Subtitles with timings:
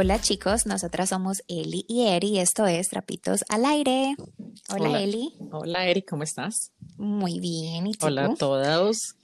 [0.00, 4.14] Hola chicos, nosotras somos Eli y Eri y esto es Trapitos al Aire.
[4.68, 5.34] Hola, Eli.
[5.50, 6.70] Hola Eri, ¿cómo estás?
[6.96, 8.06] Muy bien, ¿y tú?
[8.06, 9.16] Hola a todos.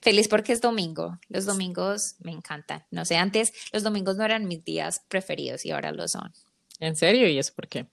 [0.00, 1.16] Feliz porque es domingo.
[1.28, 2.84] Los domingos me encantan.
[2.90, 6.32] No sé, antes los domingos no eran mis días preferidos y ahora lo son.
[6.80, 7.28] ¿En serio?
[7.28, 7.86] ¿Y eso por qué?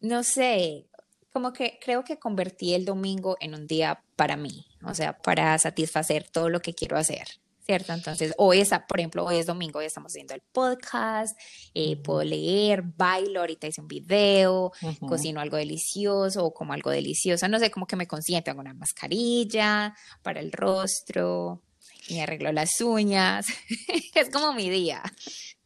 [0.00, 0.86] No sé,
[1.30, 5.58] como que creo que convertí el domingo en un día para mí, o sea, para
[5.58, 7.28] satisfacer todo lo que quiero hacer.
[7.66, 7.92] ¿Cierto?
[7.92, 11.36] Entonces, hoy es, por ejemplo, hoy es domingo, hoy estamos haciendo el podcast,
[11.74, 14.70] eh, puedo leer, bailo, ahorita hice un video,
[15.00, 18.72] cocino algo delicioso o como algo delicioso, no sé, como que me consiento, hago una
[18.72, 21.64] mascarilla para el rostro,
[22.08, 23.48] me arreglo las uñas,
[24.14, 25.02] es como mi día.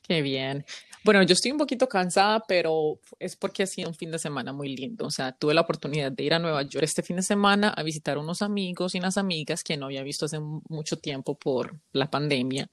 [0.03, 0.65] Qué bien.
[1.05, 4.53] Bueno, yo estoy un poquito cansada, pero es porque ha sido un fin de semana
[4.53, 5.07] muy lindo.
[5.07, 7.83] O sea, tuve la oportunidad de ir a Nueva York este fin de semana a
[7.83, 12.11] visitar unos amigos y unas amigas que no había visto hace mucho tiempo por la
[12.11, 12.71] pandemia.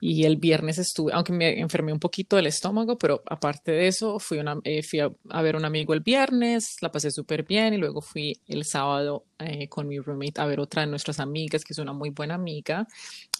[0.00, 4.18] Y el viernes estuve, aunque me enfermé un poquito del estómago, pero aparte de eso,
[4.18, 7.78] fui, una, eh, fui a, ver un amigo el viernes, la pasé súper bien y
[7.78, 11.72] luego fui el sábado eh, con mi roommate a ver otra de nuestras amigas, que
[11.72, 12.86] es una muy buena amiga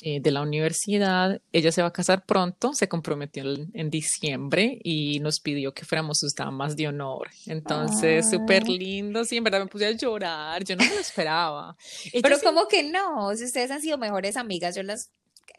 [0.03, 1.41] eh, de la universidad.
[1.53, 5.84] Ella se va a casar pronto, se comprometió en, en diciembre y nos pidió que
[5.84, 7.28] fuéramos sus damas de honor.
[7.47, 11.77] Entonces, súper lindo, sí, en verdad me puse a llorar, yo no me lo esperaba.
[12.23, 15.11] Pero como que no, si ustedes han sido mejores amigas, yo las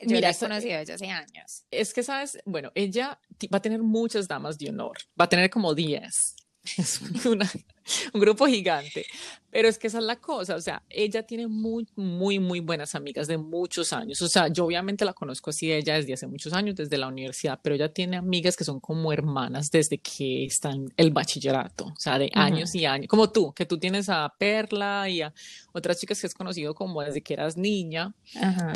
[0.02, 1.64] yo Mira, la he conocido desde hace años.
[1.70, 2.40] Es que, ¿sabes?
[2.46, 3.20] Bueno, ella
[3.54, 4.98] va a tener muchas damas de honor.
[5.20, 6.36] Va a tener como 10.
[6.78, 7.50] Es una,
[8.14, 9.06] un grupo gigante.
[9.50, 12.96] Pero es que esa es la cosa, o sea, ella tiene muy, muy, muy buenas
[12.96, 14.22] amigas de muchos años.
[14.22, 17.08] O sea, yo obviamente la conozco así de ella desde hace muchos años, desde la
[17.08, 22.00] universidad, pero ella tiene amigas que son como hermanas desde que están el bachillerato, o
[22.00, 23.08] sea, de años y años.
[23.10, 25.34] Como tú, que tú tienes a Perla y a
[25.74, 28.14] otras chicas que has conocido como desde que eras niña.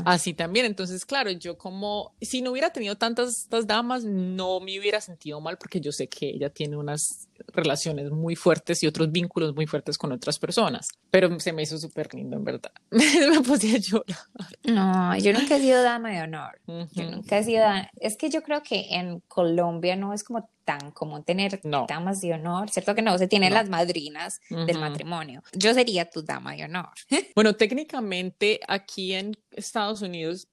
[0.03, 0.65] Así también.
[0.65, 5.39] Entonces, claro, yo como, si no hubiera tenido tantas estas damas, no me hubiera sentido
[5.39, 9.67] mal porque yo sé que ella tiene unas relaciones muy fuertes y otros vínculos muy
[9.67, 10.89] fuertes con otras personas.
[11.11, 12.71] Pero se me hizo súper lindo, en verdad.
[12.91, 14.17] me puse a llorar.
[14.63, 16.59] No, yo nunca he sido dama de honor.
[16.93, 17.65] Yo nunca he sido
[17.99, 22.33] Es que yo creo que en Colombia no es como tan común tener damas de
[22.33, 23.17] honor, ¿cierto que no?
[23.17, 25.43] Se tienen las madrinas del matrimonio.
[25.53, 26.89] Yo sería tu dama de honor.
[27.35, 30.47] bueno, técnicamente aquí en Estados Unidos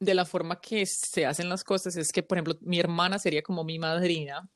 [0.00, 3.42] de la forma que se hacen las cosas es que, por ejemplo, mi hermana sería
[3.42, 4.48] como mi madrina.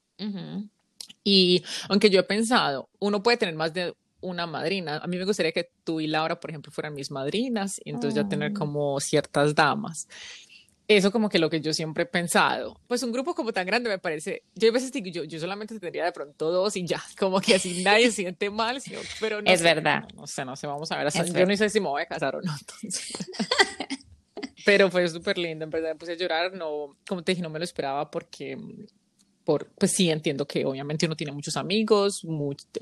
[1.28, 4.98] Y aunque yo he pensado, uno puede tener más de una madrina.
[4.98, 8.14] A mí me gustaría que tú y Laura, por ejemplo, fueran mis madrinas y entonces
[8.14, 10.06] ya tener como ciertas damas.
[10.86, 12.80] Eso como que lo que yo siempre he pensado.
[12.86, 15.80] Pues un grupo como tan grande me parece, yo a veces digo, yo, yo solamente
[15.80, 18.80] tendría de pronto dos y ya, como que así nadie siente mal,
[19.18, 20.04] pero no Es verdad.
[20.14, 21.12] No, sé, no sé, vamos a ver.
[21.12, 23.12] yo no sé si me voy a casar o no, entonces.
[24.64, 27.50] pero fue súper lindo, en verdad me puse a llorar, no, como te dije, no
[27.50, 28.56] me lo esperaba porque
[29.46, 32.26] pues sí entiendo que obviamente uno tiene muchos amigos,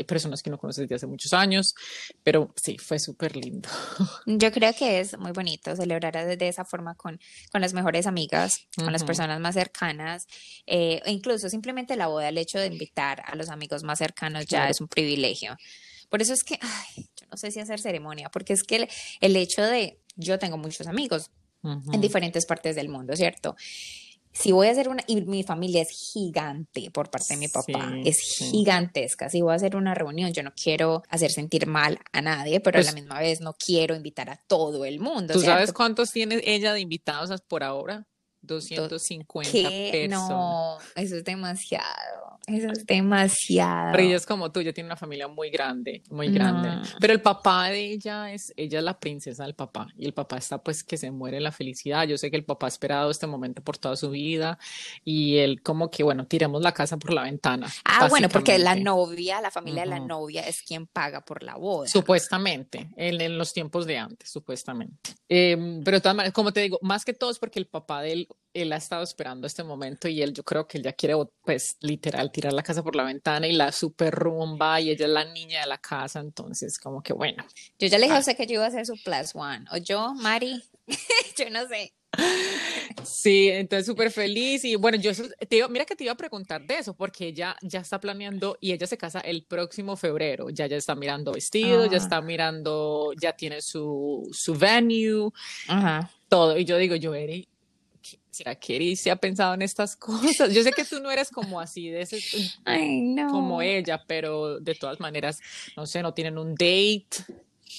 [0.07, 1.75] personas que uno conoce desde hace muchos años,
[2.23, 3.69] pero sí, fue súper lindo.
[4.27, 7.21] Yo creo que es muy bonito celebrar de esa forma con,
[7.53, 10.27] con las mejores amigas, con las personas más cercanas,
[10.67, 14.47] eh, e incluso simplemente la boda, el hecho de invitar a los amigos más cercanos
[14.47, 15.57] ya es un privilegio.
[16.09, 18.89] Por eso es que, ay, yo no sé si hacer ceremonia, porque es que
[19.21, 21.31] el, hecho de, yo tengo muchos amigos
[21.63, 23.57] en diferentes partes del mundo, ¿cierto?
[24.35, 27.95] Si voy a hacer una, y mi familia es gigante por parte de mi papá,
[28.05, 32.21] es gigantesca, si voy a hacer una reunión, yo no quiero hacer sentir mal a
[32.21, 35.33] nadie, pero a la pues misma vez no quiero invitar a todo el mundo.
[35.33, 38.07] ¿Tú sabes cuántos tiene ella de invitados por ahora?
[38.43, 40.07] 250 ¿Qué?
[40.11, 42.34] No, eso es demasiado.
[42.47, 43.93] Eso es demasiado.
[43.93, 46.71] Pero ella es como tú, ella tiene una familia muy grande, muy grande.
[47.01, 49.89] Pero el papá de ella es, ella es la princesa del papá.
[49.97, 52.07] Y el papá está pues que se muere la felicidad.
[52.07, 54.59] Yo sé que el papá ha esperado este momento por toda su vida.
[55.05, 57.67] Y él como que, bueno, tiremos la casa por la ventana.
[57.85, 61.57] Ah, bueno, porque la novia, la familia de la novia es quien paga por la
[61.57, 61.89] boda.
[61.89, 65.15] Supuestamente, en, en los tiempos de antes, supuestamente.
[65.29, 68.03] Em, pero de todas maneras, como te digo, más que todo es porque el papá
[68.03, 70.93] de él él ha estado esperando este momento y él, yo creo que él ya
[70.93, 75.07] quiere, pues, literal, tirar la casa por la ventana y la super rumba y ella
[75.07, 77.45] es la niña de la casa, entonces, como que bueno.
[77.79, 78.21] Yo ya le dije a ah.
[78.21, 80.63] usted que yo iba a hacer su plus one, o yo, Mari,
[81.37, 81.93] yo no sé.
[83.03, 85.11] Sí, entonces súper feliz y bueno, yo
[85.49, 88.57] te iba, mira que te iba a preguntar de eso porque ella ya está planeando
[88.61, 91.97] y ella se casa el próximo febrero, ya ya está mirando vestido, ya ah.
[91.97, 95.31] está mirando, ya tiene su, su venue,
[96.29, 97.49] todo y yo digo, yo, Eri,
[98.35, 100.53] ¿será que se ha pensado en estas cosas?
[100.53, 102.21] Yo sé que tú no eres como así, de ese,
[103.31, 105.41] como ella, pero de todas maneras,
[105.77, 107.09] no sé, no tienen un date,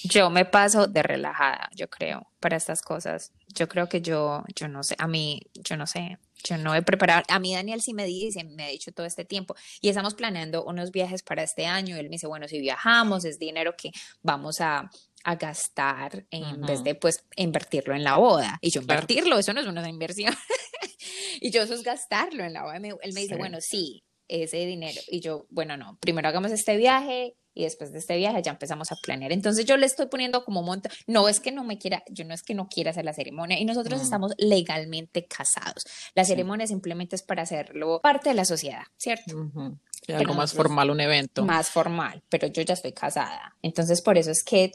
[0.04, 3.32] Yo me paso de relajada, yo creo, para estas cosas.
[3.54, 6.82] Yo creo que yo, yo no sé, a mí, yo no sé, yo no he
[6.82, 7.22] preparado.
[7.28, 10.64] A mí Daniel sí me dice, me ha dicho todo este tiempo, y estamos planeando
[10.64, 11.96] unos viajes para este año.
[11.96, 13.90] Él me dice, bueno, si viajamos, es dinero que
[14.22, 14.90] vamos a,
[15.26, 18.58] a gastar en vez de pues invertirlo en la boda.
[18.60, 20.32] Y yo invertirlo, eso no es una inversión.
[21.40, 22.76] y yo eso es gastarlo en la boda.
[22.76, 25.00] Él me dice, bueno, sí, ese dinero.
[25.08, 28.92] Y yo, bueno, no, primero hagamos este viaje y después de este viaje ya empezamos
[28.92, 29.32] a planear.
[29.32, 32.32] Entonces yo le estoy poniendo como monta, no es que no me quiera, yo no
[32.32, 35.86] es que no quiera hacer la ceremonia y nosotros estamos legalmente casados.
[36.14, 39.50] La ceremonia simplemente es para hacerlo parte de la sociedad, ¿cierto?
[40.06, 41.44] Algo más formal, un evento.
[41.44, 43.56] Más formal, pero yo ya estoy casada.
[43.60, 44.70] Entonces por eso es que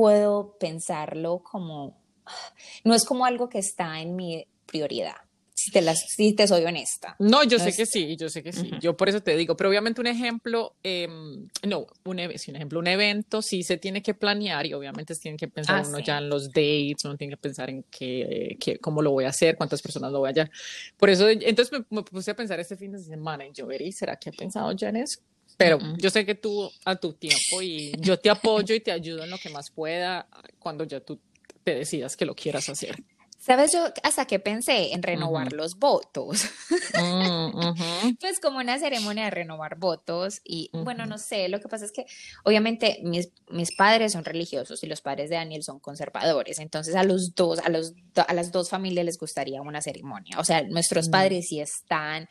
[0.00, 2.00] puedo pensarlo como,
[2.84, 5.16] no es como algo que está en mi prioridad
[5.52, 7.16] si te, las, si te soy honesta.
[7.18, 8.70] No, yo sé que sí, yo sé que sí.
[8.80, 12.86] Yo por eso te digo, pero obviamente un ejemplo, em, no, un, un ejemplo, un
[12.86, 16.16] evento sí se tiene que planear y obviamente se tiene que pensar ah, uno ya
[16.16, 19.58] en los dates, uno tiene que pensar en qué, qué, cómo lo voy a hacer,
[19.58, 20.50] cuántas personas lo voy a hallar.
[20.96, 24.30] Por eso, entonces me, puse a pensar este fin de semana y yo ¿será que
[24.30, 25.20] ha pensado ya en eso?
[25.60, 29.24] Pero yo sé que tú a tu tiempo y yo te apoyo y te ayudo
[29.24, 30.26] en lo que más pueda
[30.58, 31.20] cuando ya tú
[31.62, 32.96] te decidas que lo quieras hacer.
[33.38, 36.46] ¿Sabes yo hasta que pensé en renovar los votos?
[36.94, 37.50] Mm,
[38.20, 41.92] pues como una ceremonia de renovar votos y bueno, no sé, lo que pasa es
[41.92, 42.06] que
[42.44, 47.04] obviamente mis, mis, padres son religiosos y los padres de Daniel son conservadores, entonces a
[47.04, 51.10] los dos, a, los, a las dos familias les gustaría una ceremonia, o sea, nuestros
[51.10, 52.28] padres sí están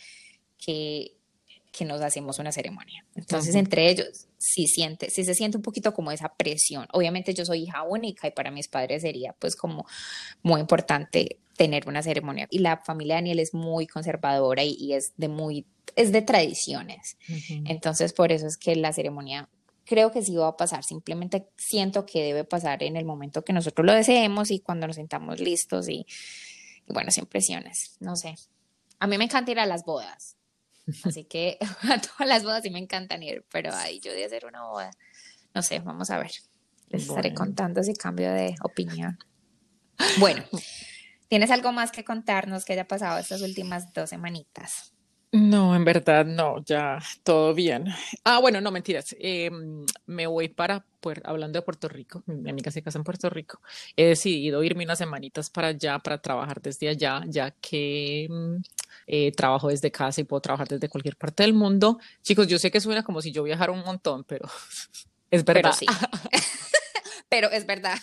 [0.58, 1.19] que
[1.72, 3.06] que nos hacemos una ceremonia.
[3.16, 6.88] Entonces, entre ellos, sí, siente, sí se siente un poquito como esa presión.
[6.94, 9.86] Obviamente yo soy hija única y para mis padres sería pues como
[10.42, 12.48] muy importante tener una ceremonia.
[12.50, 17.18] Y la familia de Daniel es muy conservadora y, es de muy, es de tradiciones.
[17.66, 19.50] Entonces, por eso es que la ceremonia
[19.86, 20.84] creo que sí va a pasar.
[20.84, 24.96] Simplemente siento que debe pasar en el momento que nosotros lo deseemos y cuando nos
[24.96, 26.06] sintamos listos y,
[26.88, 27.98] y bueno, sin presiones.
[28.00, 28.36] No sé.
[28.98, 30.39] A mí me encanta ir a las bodas
[31.04, 34.46] Así que a todas las bodas sí me encantan ir, pero ahí yo de hacer
[34.46, 34.92] una boda,
[35.54, 36.32] no sé, vamos a ver.
[36.90, 39.18] Les estaré contando si cambio de opinión.
[40.18, 40.44] Bueno,
[41.28, 44.94] ¿tienes algo más que contarnos que haya pasado estas últimas dos semanitas?
[45.32, 47.86] No, en verdad no, ya todo bien.
[48.24, 49.16] Ah, bueno, no, mentiras.
[49.20, 50.84] Em, me voy para,
[51.24, 53.62] hablando de Puerto Rico, mi amiga se casa en Puerto Rico,
[53.96, 58.56] he decidido irme unas semanitas para allá, para trabajar desde allá, ya que mm,
[59.12, 61.98] eh, trabajo desde casa y puedo trabajar desde cualquier parte del mundo.
[62.22, 64.48] Chicos, yo sé que suena como si yo viajara un montón, pero
[65.32, 65.74] es verdad.
[65.74, 65.86] Pero sí.
[67.30, 67.98] pero es verdad.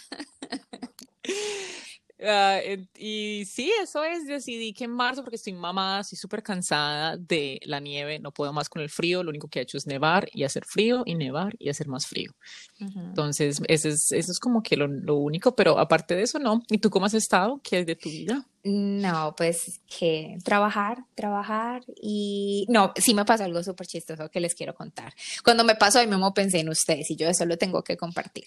[2.22, 2.60] Ah,
[2.98, 7.60] y sí, eso es, decidí que en marzo, porque estoy mamada, estoy súper cansada de
[7.64, 10.28] la nieve, no puedo más con el frío, lo único que he hecho es nevar
[10.32, 12.32] y hacer frío y nevar y hacer más frío.
[12.78, 16.62] Entonces, eso es, eso es como que lo, lo, único, pero aparte de eso, no.
[16.68, 17.60] ¿Y tú cómo has estado?
[17.62, 18.46] ¿Qué es de tu vida?
[18.64, 24.54] No, pues que trabajar, trabajar y no, sí me pasó algo súper chistoso que les
[24.54, 25.14] quiero contar.
[25.44, 28.44] Cuando me pasó, ahí mismo pensé en ustedes y yo eso lo tengo que compartir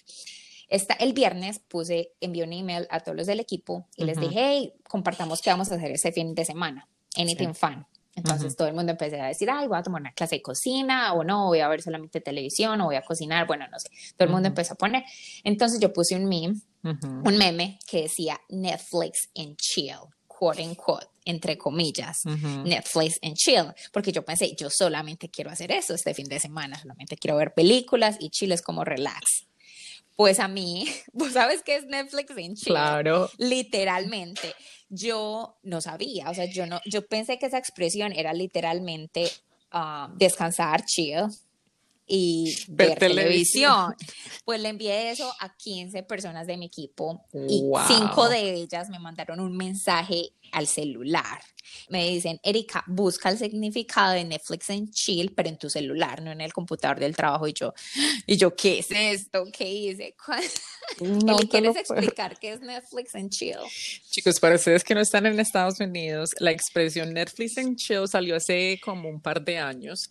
[0.69, 4.73] el viernes puse, envié un email a todos los del equipo y les dije, hey,
[4.87, 6.87] compartamos qué vamos a hacer este fin de semana.
[7.17, 7.85] Anything fun.
[8.15, 11.13] Entonces todo el mundo empezó a decir, ay, voy a tomar una clase de cocina
[11.13, 13.89] o no, voy a ver solamente televisión o voy a cocinar, bueno, no sé.
[14.17, 15.03] Todo el mundo empezó a poner.
[15.43, 21.57] Entonces yo puse un meme, un meme que decía Netflix and chill, quote unquote, entre
[21.57, 26.39] comillas, Netflix and chill, porque yo pensé, yo solamente quiero hacer eso este fin de
[26.39, 29.48] semana, solamente quiero ver películas y chill es como relax.
[30.19, 32.71] Pues a mí, vos sabes qué es Netflix en Chile.
[32.71, 33.29] Claro.
[33.37, 34.53] Literalmente.
[34.89, 39.31] Yo no sabía, o sea, yo no, yo pensé que esa expresión era literalmente
[39.71, 41.27] ah, descansar, chill,
[42.09, 43.95] y ver, televisión.
[44.43, 48.97] Pues le envié eso a 15 personas de mi equipo y cinco de ellas me
[48.97, 51.39] mandaron un mensaje al celular.
[51.89, 56.31] Me dicen, Erika, busca el significado de Netflix en chill, pero en tu celular, no
[56.31, 57.47] en el computador del trabajo.
[57.47, 57.75] Y yo,
[58.25, 59.45] y yo ¿qué es esto?
[59.55, 60.15] ¿Qué hice?
[60.99, 63.59] No ¿Quieres explicar qué es Netflix en chill?
[64.09, 68.35] Chicos, para ustedes que no están en Estados Unidos, la expresión Netflix en chill salió
[68.35, 70.09] hace como un par de años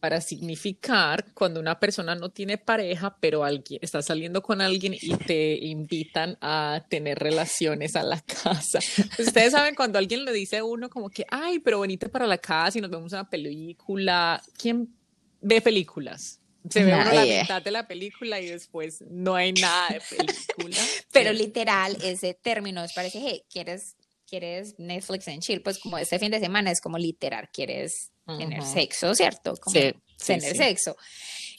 [0.00, 5.14] para significar cuando una persona no tiene pareja, pero alguien está saliendo con alguien y
[5.16, 8.78] te invitan a tener relaciones a la casa.
[9.18, 12.38] Ustedes saben cuando alguien le dice a uno como que, ay, pero venite para la
[12.38, 14.42] casa y nos vemos una película.
[14.56, 14.88] ¿Quién
[15.42, 16.40] ve películas?
[16.68, 20.76] Se ve uno la mitad de la película y después no hay nada de película.
[21.12, 23.96] pero literal, ese término es para que, hey, ¿quieres,
[24.30, 25.62] quieres Netflix en chill?
[25.62, 29.54] Pues como este fin de semana es como literal, ¿quieres tener sexo, ¿cierto?
[29.56, 29.74] Como
[30.24, 30.96] tener sexo.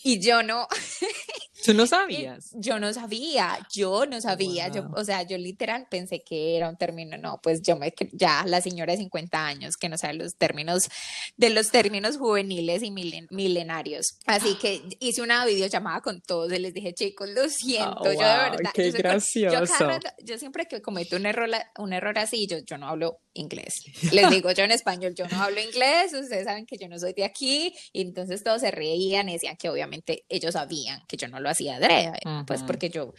[0.03, 0.67] Y yo no,
[1.63, 2.49] ¿Tú no sabías?
[2.53, 6.77] Yo no sabía, yo no sabía, yo, o sea, yo literal pensé que era un
[6.77, 10.35] término, no, pues yo me, ya la señora de 50 años que no sabe los
[10.35, 10.89] términos,
[11.37, 14.17] de los términos juveniles y milenarios.
[14.25, 18.17] Así que hice una videollamada con todos y les dije, chicos, lo siento, yo de
[18.17, 18.71] verdad.
[18.73, 19.73] Qué yo gracioso.
[20.23, 23.83] yo, siempre que cometo un error, un error así, yo, yo no hablo inglés.
[24.11, 27.13] Les digo yo en español, yo no hablo inglés, ustedes saben que yo no soy
[27.13, 31.27] de aquí, y entonces todos se reían y decían que obviamente ellos sabían que yo
[31.27, 33.13] no lo hacía adrede, pues porque yo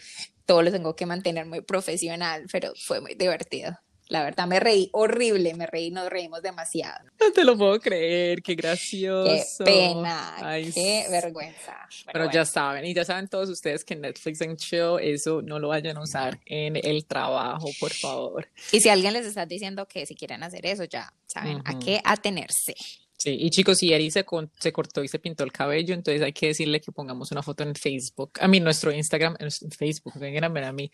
[0.47, 3.79] todo lo tengo que mantener muy profesional, pero fue muy divertido.
[4.09, 7.09] La verdad me reí horrible, me reí, nos reímos demasiado.
[7.19, 9.65] No te lo puedo creer, qué gracioso.
[9.65, 10.37] Qué pena,
[10.75, 11.89] qué vergüenza.
[12.12, 15.69] Pero, ya saben, y ya saben todos ustedes que Netflix and Chill, eso no lo
[15.69, 18.47] vayan a usar en el trabajo, por favor.
[18.71, 22.03] Y si alguien les está diciendo que si quieren hacer eso, ya saben a qué
[22.05, 22.75] atenerse.
[23.23, 24.26] Sí, y chicos, si Eri se,
[24.59, 27.62] se, cortó y se pintó el cabello, entonces hay que decirle que pongamos una foto
[27.62, 30.91] en Facebook, a mí nuestro Instagram, en Facebook, vengan a ver a mí,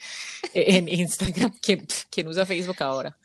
[0.52, 3.16] eh, en Instagram, ¿quién, ¿quién, usa Facebook ahora?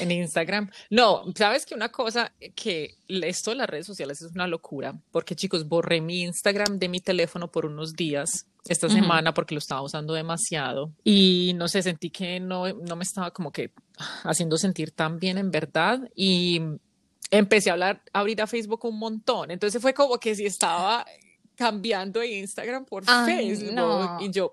[0.00, 0.68] En Instagram.
[0.90, 5.36] No, sabes que una cosa que esto de las redes sociales es una locura, porque
[5.36, 9.80] chicos, borré mi Instagram de mi teléfono por unos días esta semana porque lo estaba
[9.80, 13.72] usando demasiado y no sé, sentí que no, no me estaba como que
[14.24, 16.60] haciendo sentir tan bien en verdad y
[17.30, 19.50] empecé a hablar, a Facebook un montón.
[19.50, 21.06] Entonces fue como que si estaba
[21.60, 24.16] cambiando Instagram por Facebook.
[24.20, 24.50] Y yo,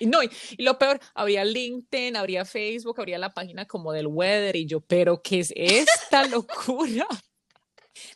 [0.00, 4.56] no, y, lo peor, habría LinkedIn, habría Facebook, habría la página como del weather.
[4.56, 7.06] Y yo, pero ¿qué es esta locura?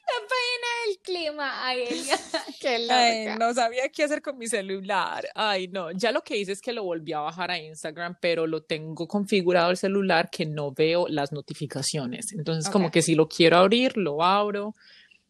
[0.07, 1.85] La página del clima, ay,
[2.61, 5.27] qué Ay, no sabía qué hacer con mi celular.
[5.35, 8.47] Ay, no, ya lo que hice es que lo volví a bajar a Instagram, pero
[8.47, 12.33] lo tengo configurado el celular que no veo las notificaciones.
[12.33, 14.75] Entonces, como que si lo quiero abrir, lo abro,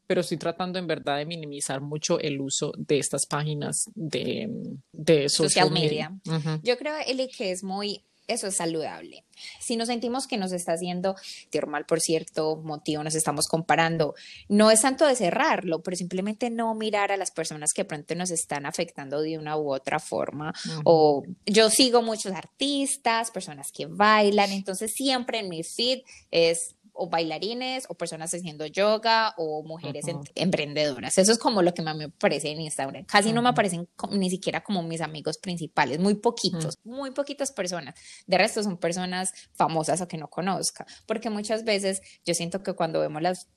[0.06, 4.48] pero estoy tratando en verdad de minimizar mucho el uso de estas páginas de,
[4.92, 6.12] de social, media.
[6.62, 9.24] Yo creo, Eli, que es muy eso es saludable.
[9.60, 11.16] Si nos sentimos que nos está haciendo
[11.52, 14.14] normal por cierto motivo, nos estamos comparando,
[14.48, 18.30] no es tanto de cerrarlo, pero simplemente no mirar a las personas que pronto nos
[18.30, 20.52] están afectando de una u otra forma.
[20.84, 26.00] O yo sigo muchos artistas, personas que bailan, entonces siempre en mi feed
[26.30, 31.18] es o bailarines o personas haciendo yoga o mujeres emprendedoras.
[31.18, 33.04] Eso es como lo que más me aparece en Instagram.
[33.04, 37.94] Casi no me aparecen ni siquiera como mis amigos principales, muy poquitos, muy poquitas personas.
[38.26, 42.74] De resto son personas famosas o que no conozca, porque muchas veces yo siento que
[42.74, 43.48] cuando vemos las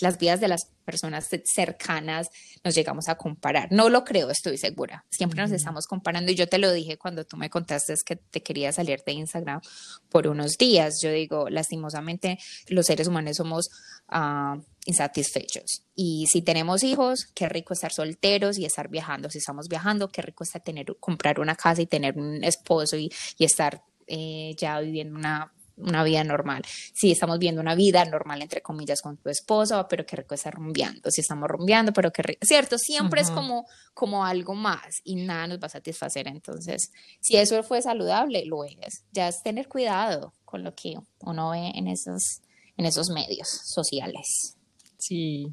[0.00, 2.28] las vidas de las personas cercanas
[2.64, 3.68] nos llegamos a comparar.
[3.72, 5.04] No lo creo, estoy segura.
[5.10, 8.42] Siempre nos estamos comparando y yo te lo dije cuando tú me contaste que te
[8.42, 9.60] quería salir de Instagram
[10.08, 11.00] por unos días.
[11.02, 13.68] Yo digo, lastimosamente los seres humanos somos
[14.12, 15.82] uh, insatisfechos.
[15.94, 19.30] Y si tenemos hijos, qué rico estar solteros y estar viajando.
[19.30, 23.12] Si estamos viajando, qué rico está tener, comprar una casa y tener un esposo y,
[23.38, 26.62] y estar eh, ya viviendo una una vida normal.
[26.94, 30.50] Si estamos viendo una vida normal, entre comillas, con tu esposo, pero que rico está
[30.50, 31.10] rumbeando.
[31.10, 35.58] Si estamos rumbeando, pero que cierto, siempre es como, como algo más y nada nos
[35.58, 36.28] va a satisfacer.
[36.28, 39.04] Entonces, si eso fue saludable, lo es.
[39.12, 42.40] Ya es tener cuidado con lo que uno ve en esos,
[42.76, 44.56] en esos medios sociales.
[44.98, 45.50] Sí.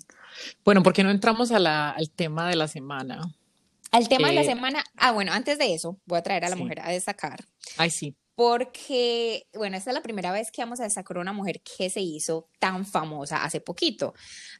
[0.63, 3.33] Bueno, ¿por qué no entramos a la, al tema de la semana?
[3.91, 6.55] Al tema de la semana, ah, bueno, antes de eso, voy a traer a la
[6.55, 7.45] mujer a destacar.
[7.77, 11.61] Ay, sí porque, bueno, esta es la primera vez que vamos a destacar una mujer
[11.61, 14.15] que se hizo tan famosa hace poquito.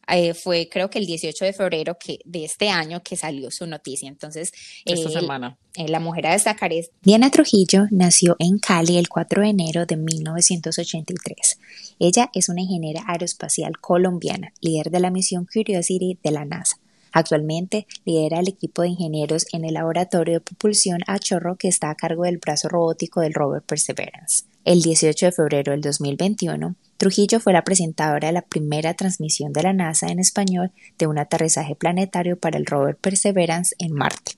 [0.07, 3.65] Eh, fue creo que el 18 de febrero que, de este año que salió su
[3.65, 4.07] noticia.
[4.07, 4.51] Entonces,
[4.85, 5.57] esta semana.
[5.75, 9.85] Eh, la mujer a destacar es Diana Trujillo, nació en Cali el 4 de enero
[9.87, 11.59] de 1983.
[11.97, 16.77] Ella es una ingeniera aeroespacial colombiana, líder de la misión Curiosity de la NASA.
[17.13, 21.91] Actualmente lidera el equipo de ingenieros en el laboratorio de propulsión a chorro que está
[21.91, 24.45] a cargo del brazo robótico del rover Perseverance.
[24.65, 29.61] El 18 de febrero del 2021, Trujillo fue la presentadora de la primera transmisión de
[29.61, 34.33] la NASA en español de un aterrizaje planetario para el rover Perseverance en Marte.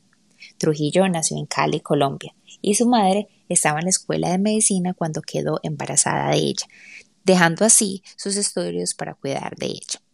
[0.58, 5.22] Trujillo nació en Cali, Colombia, y su madre estaba en la escuela de medicina cuando
[5.22, 6.68] quedó embarazada de ella,
[7.24, 10.05] dejando así sus estudios para cuidar de ella.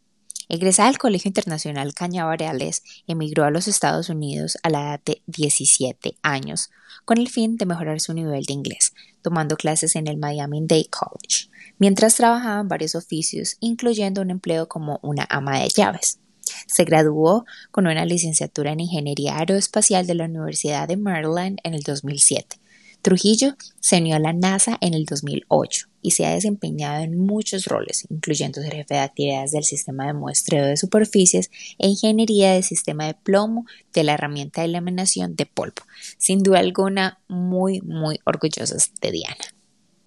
[0.54, 6.18] Egresada del Colegio Internacional Cañabarales, emigró a los Estados Unidos a la edad de 17
[6.24, 6.70] años,
[7.06, 10.90] con el fin de mejorar su nivel de inglés, tomando clases en el Miami Dade
[10.90, 16.20] College, mientras trabajaba en varios oficios, incluyendo un empleo como una ama de llaves.
[16.68, 21.84] Se graduó con una licenciatura en Ingeniería Aeroespacial de la Universidad de Maryland en el
[21.84, 22.61] 2007.
[23.02, 27.66] Trujillo se unió a la NASA en el 2008 y se ha desempeñado en muchos
[27.66, 32.64] roles, incluyendo ser jefe de actividades del sistema de muestreo de superficies e ingeniería del
[32.64, 35.84] sistema de plomo de la herramienta de laminación de polvo.
[36.18, 39.46] Sin duda alguna, muy, muy orgullosos de Diana.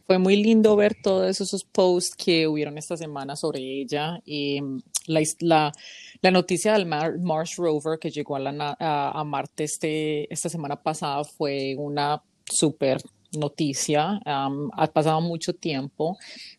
[0.07, 4.21] Fue muy lindo ver todos esos posts que hubieron esta semana sobre ella.
[4.27, 5.73] Y mm, la,
[6.31, 12.23] noticia del Mars Rover que llegó a, a, Marte este, esta semana pasada fue una
[12.45, 12.99] súper
[13.37, 14.21] noticia.
[14.25, 16.17] ha pasado mucho tiempo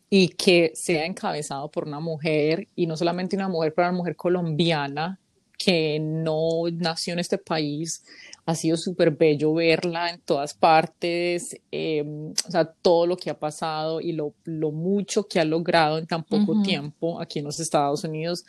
[0.10, 4.16] y que sea encabezado por una mujer y no solamente una mujer, pero una mujer
[4.16, 5.20] colombiana
[5.58, 8.04] que no nació en este país,
[8.46, 13.40] ha sido súper bello verla en todas partes, em, o sea, todo lo que ha
[13.40, 17.60] pasado y lo, lo, mucho que ha logrado en tan poco tiempo aquí en los
[17.60, 18.44] Estados Unidos.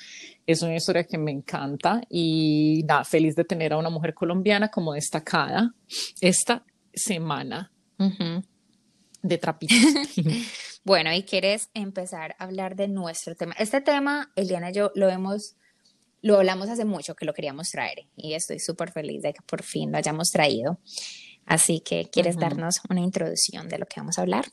[0.47, 4.69] Es una historia que me encanta y nada, feliz de tener a una mujer colombiana
[4.69, 5.73] como destacada
[6.21, 6.63] esta
[6.97, 7.73] semana
[9.23, 9.79] de trapitos.
[10.85, 13.55] bueno, y quieres empezar a hablar de nuestro tema.
[13.59, 15.57] Este tema, Eliana y yo lo hemos
[16.23, 19.63] lo hablamos hace mucho que lo queríamos traer y estoy súper feliz de que por
[19.63, 20.81] fin lo hayamos traído.
[21.45, 24.47] Así que, ¿quieres darnos una introducción de lo que vamos a hablar?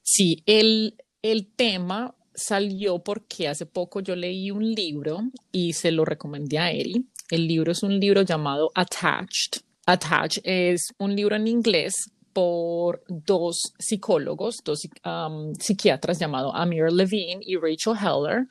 [0.00, 5.20] Sí, el, el tema salió porque hace poco yo leí un libro
[5.52, 7.06] y se lo recomendé a Eri.
[7.30, 9.62] El libro es un libro llamado Attached.
[9.86, 11.94] Attached es un libro en inglés
[12.32, 18.46] por dos psicólogos, dos um, psiquiatras llamados Amir Levine y Rachel Heller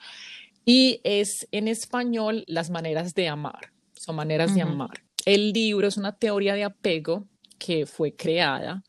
[0.65, 5.03] y es en español las maneras de amar, son maneras de amar.
[5.25, 7.25] El libro es una teoría de apego
[7.57, 8.83] que fue creada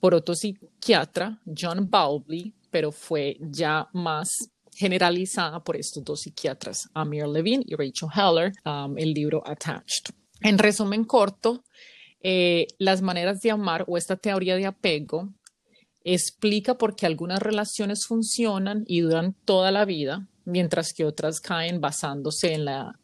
[0.00, 4.28] por otro psiquiatra, John Bowlby, pero fue ya más
[4.74, 10.14] generalizada por estos dos psiquiatras, Amir Levine y Rachel Heller, um, el libro Attached.
[10.40, 11.64] En resumen corto,
[12.20, 15.32] eh, las maneras de amar o esta teoría de apego
[16.02, 21.80] explica por qué algunas relaciones funcionan y duran toda la vida mientras que otras caen
[21.80, 22.98] basándose en la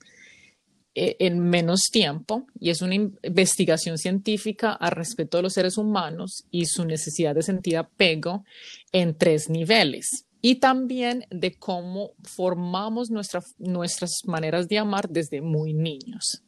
[0.94, 6.44] e, en menos tiempo y es una investigación científica al respecto de los seres humanos
[6.52, 8.44] y su necesidad de sentir apego
[8.92, 16.43] en tres niveles y también de cómo formamos nuestras maneras de amar desde muy niños.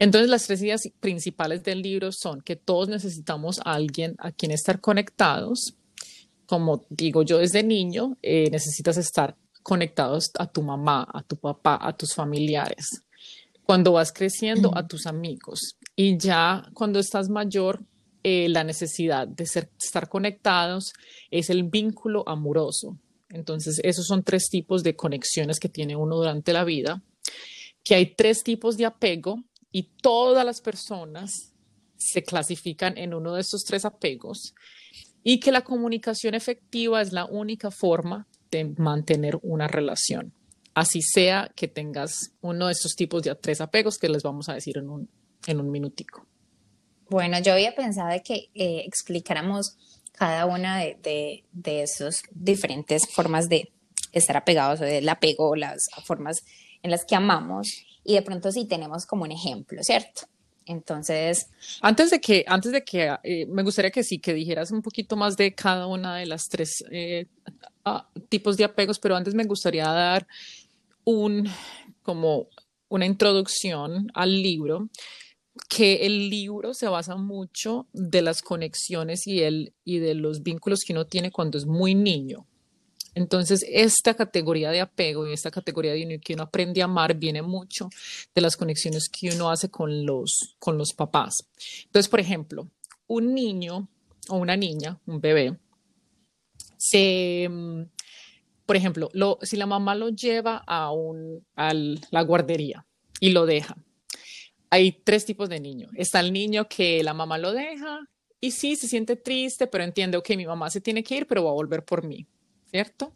[0.00, 4.50] Entonces, las tres ideas principales del libro son que todos necesitamos a alguien a quien
[4.50, 5.74] estar conectados.
[6.46, 11.78] Como digo yo desde niño, eh, necesitas estar conectados a tu mamá, a tu papá,
[11.80, 13.02] a tus familiares.
[13.62, 15.76] Cuando vas creciendo, a tus amigos.
[15.94, 17.84] Y ya cuando estás mayor,
[18.22, 20.94] eh, la necesidad de ser, estar conectados
[21.30, 22.96] es el vínculo amoroso.
[23.28, 27.02] Entonces, esos son tres tipos de conexiones que tiene uno durante la vida,
[27.84, 31.52] que hay tres tipos de apego y todas las personas
[31.96, 34.54] se clasifican en uno de estos tres apegos
[35.22, 40.32] y que la comunicación efectiva es la única forma de mantener una relación.
[40.74, 44.54] Así sea que tengas uno de estos tipos de tres apegos que les vamos a
[44.54, 45.10] decir en un,
[45.46, 46.26] en un minutico.
[47.08, 49.76] Bueno, yo había pensado de que eh, explicáramos
[50.12, 53.72] cada una de, de, de esas diferentes formas de
[54.12, 56.44] estar apegados o del apego, las formas
[56.82, 60.22] en las que amamos y de pronto sí tenemos como un ejemplo, ¿cierto?
[60.66, 61.48] Entonces,
[61.80, 65.16] antes de que, antes de que, eh, me gustaría que sí, que dijeras un poquito
[65.16, 67.26] más de cada una de las tres eh,
[68.28, 70.26] tipos de apegos, pero antes me gustaría dar
[71.04, 71.48] un,
[72.02, 72.48] como
[72.88, 74.88] una introducción al libro,
[75.68, 80.80] que el libro se basa mucho de las conexiones y, el, y de los vínculos
[80.86, 82.46] que uno tiene cuando es muy niño.
[83.14, 87.42] Entonces, esta categoría de apego y esta categoría de que uno aprende a amar viene
[87.42, 87.88] mucho
[88.34, 91.48] de las conexiones que uno hace con los, con los papás.
[91.86, 92.68] Entonces, por ejemplo,
[93.06, 93.88] un niño
[94.28, 95.58] o una niña, un bebé,
[96.76, 97.82] se, mm,
[98.64, 102.86] por ejemplo, lo, si la mamá lo lleva a, un, a la guardería
[103.18, 103.76] y lo deja,
[104.70, 105.88] hay tres tipos de niño.
[105.94, 108.00] Está el niño que la mamá lo deja
[108.40, 111.44] y sí, se siente triste, pero entiende, que mi mamá se tiene que ir, pero
[111.44, 112.26] va a volver por mí.
[112.70, 113.14] ¿Cierto?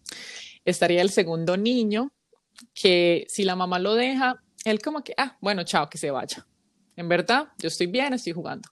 [0.65, 2.13] Estaría el segundo niño,
[2.73, 6.47] que si la mamá lo deja, él como que, ah, bueno, chao, que se vaya.
[6.97, 8.69] En verdad, yo estoy bien, estoy jugando.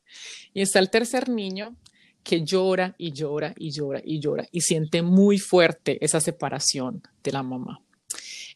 [0.54, 1.76] Y está el tercer niño
[2.22, 7.32] que llora y llora y llora y llora y siente muy fuerte esa separación de
[7.32, 7.80] la mamá.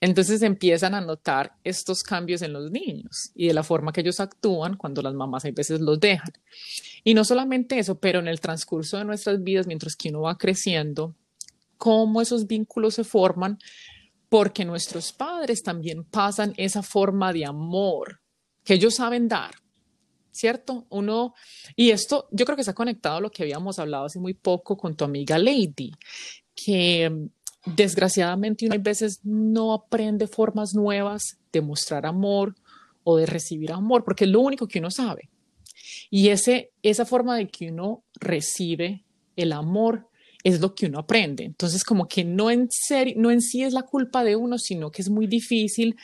[0.01, 4.21] Entonces empiezan a notar estos cambios en los niños y de la forma que ellos
[4.21, 6.33] actúan cuando las mamás a veces los dejan.
[7.03, 10.37] Y no solamente eso, pero en el transcurso de nuestras vidas, mientras que uno va
[10.37, 11.15] creciendo,
[11.77, 13.59] cómo esos vínculos se forman,
[14.29, 18.21] porque nuestros padres también pasan esa forma de amor
[18.65, 19.55] que ellos saben dar.
[20.37, 20.87] ¿cierto?
[20.91, 21.35] Uno,
[21.75, 24.77] y esto yo creo que está conectado a lo que habíamos hablado hace muy poco
[24.77, 25.93] con tu amiga Lady,
[26.55, 32.55] que mm, desgraciadamente uno a veces no aprende formas nuevas de mostrar amor
[33.03, 35.31] o de recibir amor, porque es lo único que uno sabe.
[36.11, 39.05] Y ese, esa forma de que uno recibe
[39.37, 40.09] el amor
[40.47, 41.43] es lo que uno aprende.
[41.43, 42.69] Entonces, como que no en,
[43.17, 45.97] no en sí es la culpa de uno, sino que es muy difícil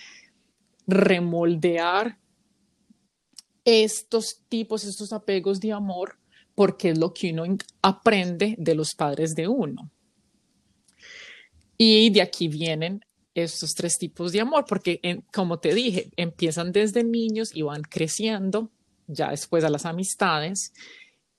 [0.85, 2.19] remoldear
[3.65, 6.19] estos tipos, estos apegos de amor,
[6.57, 7.45] porque es lo que uno
[7.83, 9.93] aprende de los padres de uno.
[11.79, 17.05] Y de aquí vienen estos tres tipos de amor, porque como te dije, empiezan desde
[17.05, 18.73] niños y van creciendo,
[19.07, 20.73] ya después a las amistades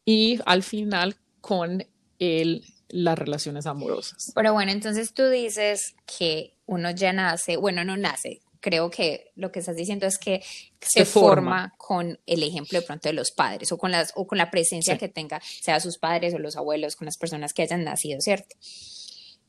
[0.05, 1.85] y al final con
[2.19, 2.63] el,
[2.93, 4.31] las relaciones amorosas.
[4.35, 9.51] Pero bueno, entonces tú dices que uno ya nace, bueno, no nace, creo que lo
[9.51, 10.43] que estás diciendo es que
[10.79, 11.73] se, forma.
[11.77, 14.97] con el ejemplo de pronto de los padres o con, las, o con la presencia
[14.97, 18.55] que tenga, sea sus padres o los abuelos, con las personas que hayan nacido, ¿cierto?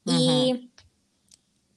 [0.07, 0.71] Y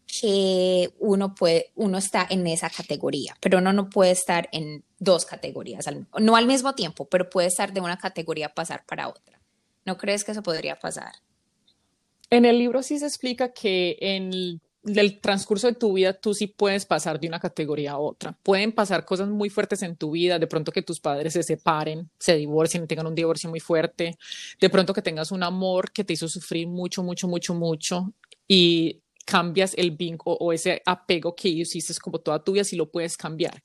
[0.07, 5.25] que uno puede, uno está en esa categoría, pero uno no puede estar en dos
[5.25, 5.85] categorías,
[6.17, 9.39] no al mismo tiempo, pero puede estar de una categoría pasar para otra.
[9.85, 11.13] ¿No crees que eso podría pasar?
[12.29, 16.47] En el libro sí se explica que en del transcurso de tu vida tú sí
[16.47, 18.37] puedes pasar de una categoría a otra.
[18.41, 22.09] Pueden pasar cosas muy fuertes en tu vida, de pronto que tus padres se separen,
[22.17, 24.17] se divorcien, tengan un divorcio muy fuerte,
[24.59, 28.13] de pronto que tengas un amor que te hizo sufrir mucho, mucho, mucho, mucho
[28.47, 32.89] y cambias el vínculo o ese apego que hiciste como toda tu vida, si lo
[32.89, 33.61] puedes cambiar.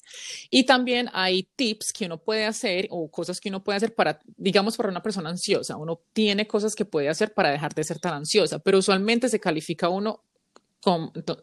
[0.50, 4.18] Y también hay tips que uno puede hacer o cosas que uno puede hacer para,
[4.36, 5.76] digamos, para una persona ansiosa.
[5.76, 9.38] Uno tiene cosas que puede hacer para dejar de ser tan ansiosa, pero usualmente se
[9.38, 10.24] califica uno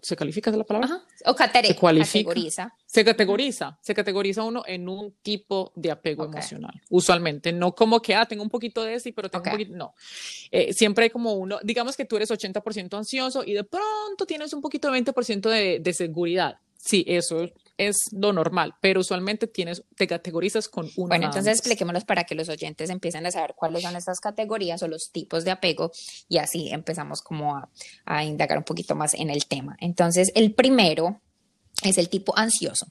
[0.01, 1.01] ¿Se califica la palabra?
[1.25, 2.75] O categoriza.
[2.85, 3.79] Se categoriza.
[3.81, 6.81] Se categoriza uno en un tipo de apego emocional.
[6.89, 7.53] Usualmente.
[7.53, 9.75] No como que, ah, tengo un poquito de ese, pero tengo un poquito.
[9.77, 9.93] No.
[10.51, 14.51] Eh, siempre hay como uno, digamos que tú eres 80% ansioso y de pronto tienes
[14.51, 16.59] un poquito de 20% de, de seguridad.
[16.77, 17.49] Sí, eso
[17.79, 21.07] es lo normal, pero usualmente tienes, te categorizas con uno.
[21.07, 24.87] Bueno, entonces expliquémoslos para que los oyentes empiecen a saber cuáles son estas categorías o
[24.87, 25.91] los tipos de apego
[26.27, 27.69] y así empezamos como a,
[28.05, 29.77] a indagar un poquito más en el tema.
[29.79, 31.21] Entonces, el primero
[31.83, 32.87] es el tipo ansioso.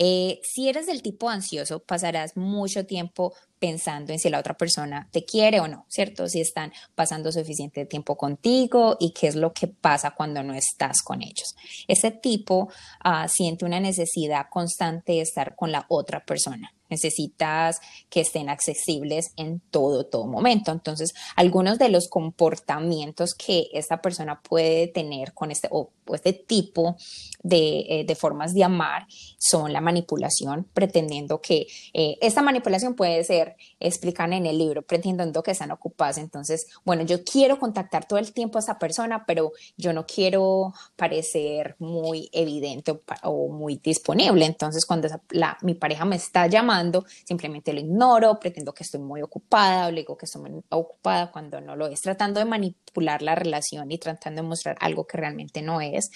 [0.00, 5.08] Eh, si eres del tipo ansioso, pasarás mucho tiempo pensando en si la otra persona
[5.10, 6.28] te quiere o no, ¿cierto?
[6.28, 11.02] Si están pasando suficiente tiempo contigo y qué es lo que pasa cuando no estás
[11.02, 11.54] con ellos.
[11.86, 16.72] Ese tipo ah, siente una necesidad constante de estar con la otra persona.
[16.88, 20.72] Necesitas que estén accesibles en todo, todo momento.
[20.72, 26.96] Entonces, algunos de los comportamientos que esta persona puede tener con este, o, este tipo
[27.42, 29.06] de, eh, de, formas de amar
[29.38, 35.42] son la manipulación, pretendiendo que eh, esta manipulación puede ser, explican en el libro, pretendiendo
[35.42, 36.18] que están ocupadas.
[36.18, 40.72] Entonces, bueno, yo quiero contactar todo el tiempo a esa persona, pero yo no quiero
[40.96, 44.44] parecer muy evidente o, muy disponible.
[44.44, 46.77] Entonces, cuando la, mi pareja me está llamando,
[47.24, 51.30] simplemente lo ignoro, pretendo que estoy muy ocupada o le digo que estoy muy ocupada
[51.30, 55.16] cuando no lo es, tratando de manipular la relación y tratando de mostrar algo que
[55.16, 56.10] realmente no es.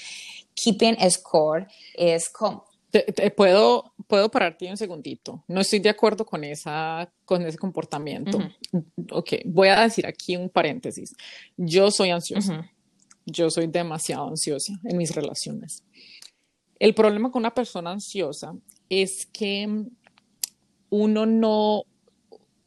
[0.54, 2.66] Keeping score es como...
[2.90, 5.42] Te, puedo, puedo pararte un segundito.
[5.48, 8.38] No estoy de acuerdo con, esa, con ese comportamiento.
[9.10, 11.14] Ok, voy a decir aquí un paréntesis.
[11.56, 12.70] Yo soy ansiosa.
[13.24, 15.84] Yo soy demasiado ansiosa en mis relaciones.
[16.78, 18.54] El problema con una persona ansiosa
[18.88, 19.86] es que
[20.92, 21.84] uno no,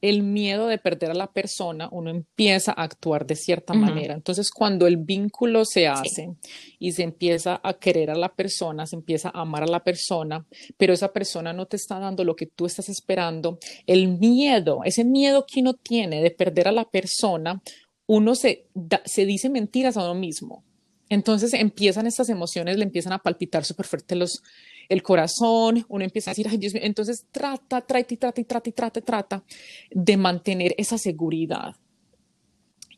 [0.02, 4.16] el miedo de perder a la persona, uno empieza a actuar de cierta manera.
[4.16, 6.34] Entonces, cuando el vínculo se hace
[6.80, 10.44] y se empieza a querer a la persona, se empieza a amar a la persona,
[10.76, 15.06] pero esa persona no te está dando lo que tú estás esperando, el miedo, ese
[15.06, 17.62] miedo que uno tiene de perder a la persona,
[18.08, 18.66] uno se,
[19.06, 20.64] se dice mentiras a uno mismo.
[21.10, 24.42] Entonces empiezan estas emociones, le empiezan a palpitar súper fuerte los,
[24.90, 26.48] el corazón, uno empieza a decir,
[26.82, 29.44] entonces trata, trata y trata y trata y trata,
[29.92, 31.76] de mantener esa seguridad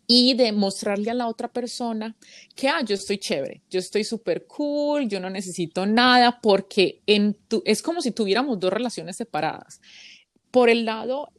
[0.07, 2.15] y de mostrarle a la otra persona
[2.55, 7.81] que, ah, yo estoy chévere, yo estoy súper cool, yo no necesito nada, porque es
[7.81, 9.81] como si tuviéramos dos relaciones separadas.
[10.49, 11.33] Por el lado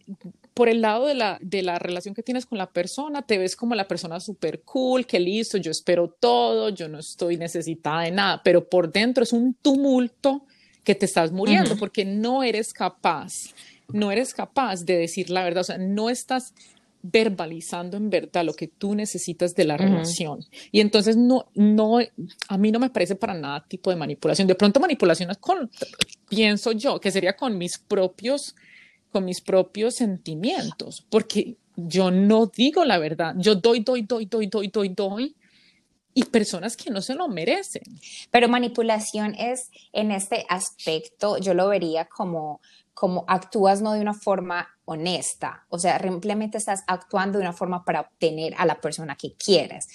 [0.58, 3.54] por el lado de la, de la relación que tienes con la persona, te ves
[3.54, 8.10] como la persona súper cool, que listo, yo espero todo, yo no estoy necesitada de
[8.10, 10.46] nada, pero por dentro es un tumulto
[10.82, 13.34] que te estás muriendo porque no eres capaz,
[13.92, 16.52] no eres capaz de decir la verdad, o sea, no estás
[17.02, 20.44] verbalizando en verdad lo que tú necesitas de la relación.
[20.72, 21.98] Y entonces no, no,
[22.48, 24.48] a mí no me parece para nada tipo de manipulación.
[24.48, 25.70] De pronto manipulación es con,
[26.28, 28.56] pienso yo, que sería con mis propios
[29.10, 34.46] con mis propios sentimientos, porque yo no digo la verdad, yo doy, doy, doy, doy,
[34.46, 35.36] doy, doy, doy,
[36.14, 37.84] y personas que no se lo merecen.
[38.30, 42.60] Pero manipulación es, en este aspecto, yo lo vería como,
[42.92, 47.84] como actúas no de una forma honesta, o sea, simplemente estás actuando de una forma
[47.84, 49.86] para obtener a la persona que quieres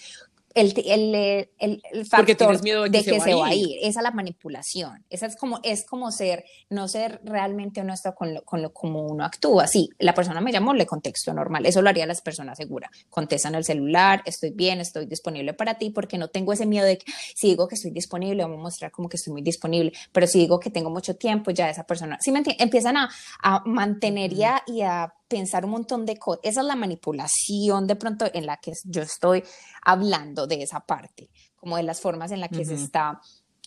[0.53, 1.15] el, el,
[1.57, 3.77] el, el factor miedo de que, se, va a ir.
[3.81, 5.03] Esa es la manipulación.
[5.09, 9.03] Esa es como, es como ser, no ser realmente honesto con lo, con lo como
[9.03, 9.67] uno actúa.
[9.67, 11.65] Sí, la persona me llamó, le contexto normal.
[11.65, 12.91] Eso lo haría las personas seguras.
[13.09, 16.97] Contestan el celular, estoy bien, estoy disponible para ti, porque no tengo ese miedo de
[16.97, 19.91] que si digo que estoy disponible, vamos a mostrar como que estoy muy disponible.
[20.11, 23.09] Pero si digo que tengo mucho tiempo, ya esa persona, ¿sí me Empiezan a,
[23.41, 26.41] a mantener y y a pensar un montón de cosas.
[26.43, 29.43] Esa es la manipulación de pronto en la que yo estoy
[29.83, 33.19] hablando de esa parte, como de las formas en las que se está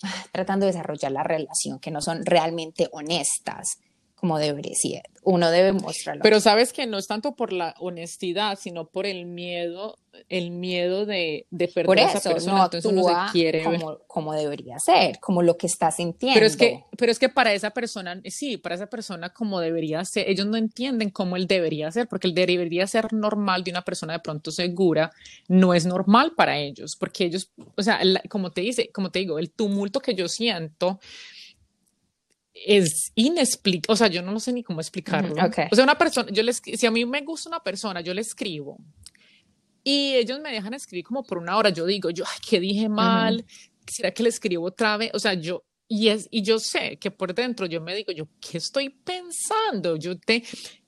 [0.03, 3.79] ah, tratando de desarrollar la relación, que no son realmente honestas
[4.27, 5.03] como debería ser.
[5.23, 6.21] Uno debe mostrarlo.
[6.23, 11.07] Pero sabes que no es tanto por la honestidad, sino por el miedo, el miedo
[11.07, 12.59] de, de perder por a eso, esa persona.
[12.59, 16.35] no entonces uno se quiere como, como, debería ser, como lo que está sintiendo.
[16.35, 20.05] Pero es que, pero es que para esa persona, sí, para esa persona como debería
[20.05, 23.83] ser, ellos no entienden cómo él debería ser, porque el debería ser normal de una
[23.83, 25.13] persona de pronto segura,
[25.47, 29.39] no es normal para ellos, porque ellos, o sea, como te dice, como te digo,
[29.39, 30.99] el tumulto que yo siento
[32.65, 35.35] es inexplicable, o sea, yo no sé ni cómo explicarlo.
[35.71, 38.23] O sea, una persona, yo les, si a mí me gusta una persona, yo le
[38.23, 38.79] escribo
[39.85, 42.89] y ellos me dejan escribir como por una hora, yo digo, yo, ay, ¿qué dije
[42.89, 43.45] mal?
[43.87, 45.11] ¿Será que le escribo otra vez?
[45.15, 48.27] O sea, yo, y, es, y yo sé que por dentro yo me digo, yo,
[48.41, 49.97] ¿qué estoy pensando?
[49.97, 50.43] Yo te...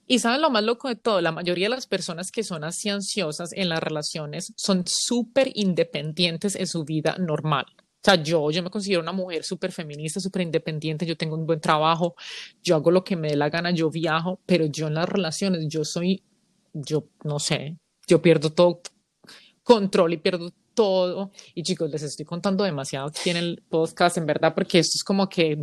[0.07, 2.89] Y saben lo más loco de todo, la mayoría de las personas que son así
[2.89, 7.67] ansiosas en las relaciones son súper independientes en su vida normal.
[7.99, 11.47] O sea, yo, yo me considero una mujer súper feminista, súper independiente, yo tengo un
[11.47, 12.15] buen trabajo,
[12.63, 15.67] yo hago lo que me dé la gana, yo viajo, pero yo en las relaciones,
[15.69, 16.23] yo soy,
[16.73, 18.81] yo no sé, yo pierdo todo
[19.65, 21.33] control y pierdo todo.
[21.55, 25.03] Y chicos, les estoy contando demasiado aquí en el podcast, en verdad, porque esto es
[25.03, 25.59] como que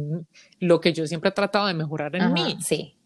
[0.59, 2.57] lo que yo siempre he tratado de mejorar en mí.
[2.61, 2.97] Sí.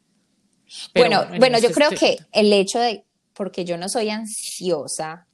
[0.96, 5.28] bueno, bueno, yo creo que el hecho de, porque yo no soy ansiosa,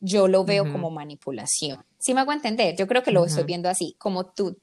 [0.00, 1.84] yo lo veo como manipulación.
[2.06, 2.76] ¿Sí me hago entender?
[2.76, 4.56] Yo creo que lo estoy viendo así, como tú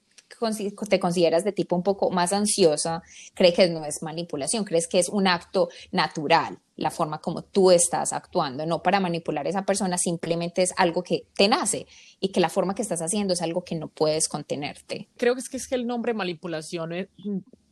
[0.88, 3.02] te consideras de tipo un poco más ansiosa,
[3.34, 7.70] crees que no es manipulación, crees que es un acto natural, la forma como tú
[7.70, 11.86] estás actuando, no para manipular a esa persona, simplemente es algo que te nace
[12.18, 15.10] y que la forma que estás haciendo es algo que no puedes contenerte.
[15.18, 17.10] Creo que es que, es que el nombre manipulación eh,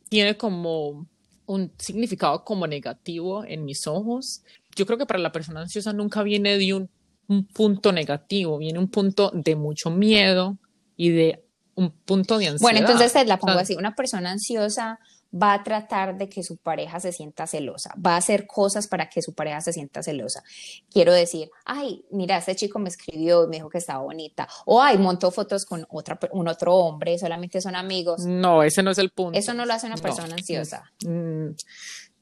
[0.07, 1.07] tiene como
[1.47, 4.43] un significado como negativo en mis ojos.
[4.75, 6.91] Yo creo que para la persona ansiosa nunca viene de un
[7.27, 10.57] un punto negativo, viene un punto de mucho miedo
[10.95, 11.43] y de
[11.75, 12.61] un punto de ansiedad.
[12.61, 14.99] Bueno, entonces te la pongo así, una persona ansiosa
[15.33, 19.09] va a tratar de que su pareja se sienta celosa, va a hacer cosas para
[19.09, 20.43] que su pareja se sienta celosa.
[20.91, 24.97] Quiero decir, ay, mira, este chico me escribió, me dijo que estaba bonita, o ay,
[24.97, 28.25] montó fotos con otra, un otro hombre, solamente son amigos.
[28.25, 29.37] No, ese no es el punto.
[29.37, 30.91] Eso no lo hace una persona ansiosa.
[31.03, 31.49] Mm,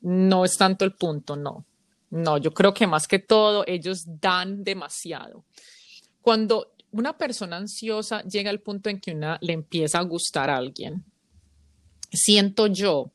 [0.01, 1.65] no es tanto el punto, no.
[2.11, 5.45] No, yo creo que más que todo ellos dan demasiado.
[6.21, 10.57] Cuando una persona ansiosa llega al punto en que una le empieza a gustar a
[10.57, 11.03] alguien,
[12.11, 13.11] siento yo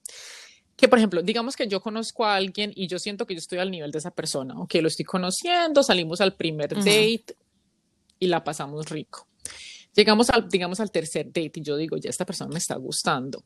[0.76, 3.59] que, por ejemplo, digamos que yo conozco a alguien y yo siento que yo estoy
[3.59, 7.37] al nivel de esa persona, o que lo estoy conociendo, salimos al primer date
[8.18, 9.26] y la pasamos rico.
[9.94, 13.42] Llegamos al, digamos, al tercer date y yo digo, ya esta persona me está gustando.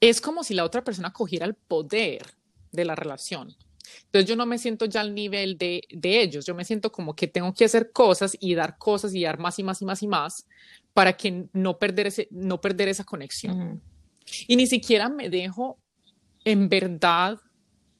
[0.00, 2.26] Es como si la otra persona cogiera el poder
[2.72, 3.54] de la relación.
[4.04, 7.14] Entonces yo no me siento ya al nivel de, de, ellos, yo me siento como
[7.14, 10.02] que tengo que hacer cosas y dar cosas y dar más y más y más
[10.02, 10.46] y más
[10.92, 13.82] para que no perder, ese, no perder esa conexión.
[14.46, 15.78] Y ni siquiera me dejo
[16.44, 17.38] en verdad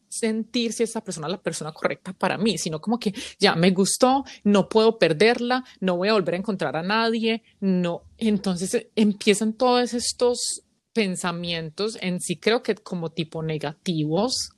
[0.08, 3.70] sentir si esa persona es la persona correcta para mí, sino como que ya me
[3.70, 8.02] gustó, no puedo perderla, no voy a volver a encontrar a nadie, no.
[8.18, 14.50] Entonces empiezan todos estos pensamientos en sí creo que como tipo negativos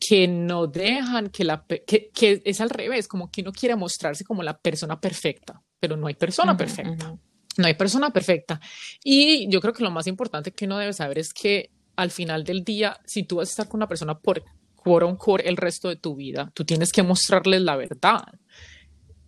[0.00, 4.24] que no dejan que la que, que, es al revés, como que uno quiere mostrarse
[4.24, 7.16] como la persona perfecta, pero no hay persona perfecta.
[7.58, 8.58] No hay persona perfecta.
[9.04, 12.44] Y yo creo que lo más importante que uno debe saber es que al final
[12.44, 14.42] del día, si tú vas a estar con una persona por
[14.74, 18.24] core on core el resto de tu vida, tú tienes que mostrarles la verdad.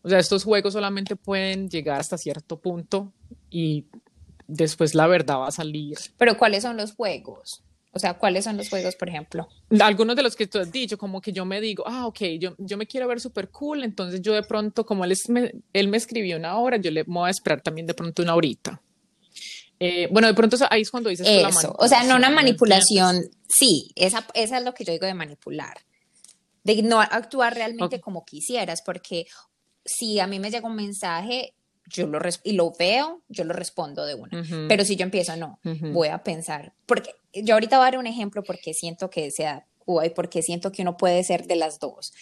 [0.00, 3.12] O sea, estos juegos solamente pueden llegar hasta cierto punto
[3.50, 3.87] y
[4.46, 5.98] después la verdad va a salir.
[6.16, 7.62] Pero ¿cuáles son los juegos?
[7.94, 9.48] O sea, ¿cuáles son los juegos, por ejemplo?
[9.81, 12.55] Algunos de los que tú has dicho, como que yo me digo, ah, ok, yo,
[12.57, 15.98] yo me quiero ver súper cool, entonces yo de pronto, como él, me, él me
[15.98, 18.81] escribió una hora, yo le voy a esperar también de pronto una horita.
[19.78, 23.90] Eh, bueno, de pronto ahí es cuando dices Eso, o sea, no una manipulación, sí,
[23.94, 25.76] esa, esa es lo que yo digo de manipular,
[26.64, 29.26] de no actuar realmente como quisieras, porque
[29.85, 31.55] si a mí me llega un mensaje,
[31.87, 34.45] yo lo y lo veo, yo lo respondo de una.
[34.68, 35.59] Pero si yo empiezo, no,
[35.92, 39.66] voy a pensar, porque yo ahorita voy a dar un ejemplo porque siento que sea
[40.05, 42.12] y porque siento que uno puede ser de las dos,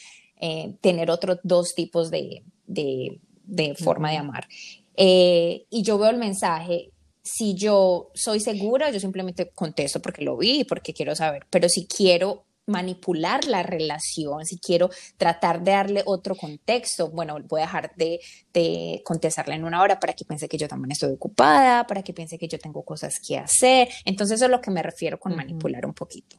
[0.41, 4.49] eh, tener otros dos tipos de, de, de forma de amar.
[4.97, 6.91] Eh, y yo veo el mensaje,
[7.23, 11.87] si yo soy segura, yo simplemente contesto porque lo vi, porque quiero saber, pero si
[11.87, 17.95] quiero manipular la relación, si quiero tratar de darle otro contexto, bueno, voy a dejar
[17.97, 18.21] de,
[18.53, 22.13] de, contestarle en una hora para que piense que yo también estoy ocupada, para que
[22.13, 23.89] piense que yo tengo cosas que hacer.
[24.05, 26.37] Entonces, eso es lo que me refiero con manipular un poquito.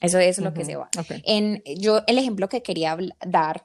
[0.00, 0.88] Eso, es lo que se va.
[1.24, 3.64] En, yo, el ejemplo que quería dar,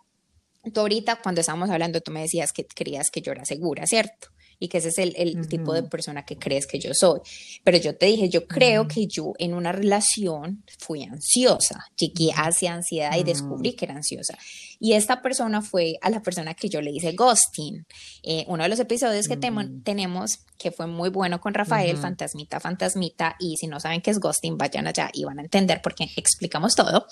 [0.73, 4.27] tú ahorita cuando estábamos hablando, tú me decías que querías que yo era segura, ¿cierto?
[4.59, 7.19] Y que ese es el, tipo de persona que crees que yo soy.
[7.63, 12.73] Pero yo te dije, yo creo que yo en una relación fui ansiosa, llegué hacia
[12.73, 14.37] ansiedad y descubrí que era ansiosa.
[14.79, 17.85] Y esta persona fue a la persona que yo le hice ghosting.
[18.23, 23.35] Eh, uno de los episodios que tenemos, que fue muy bueno con Rafael, Fantasmita, Fantasmita,
[23.39, 26.75] y si no saben qué es ghosting, vayan allá y van a entender porque explicamos
[26.75, 27.07] todo.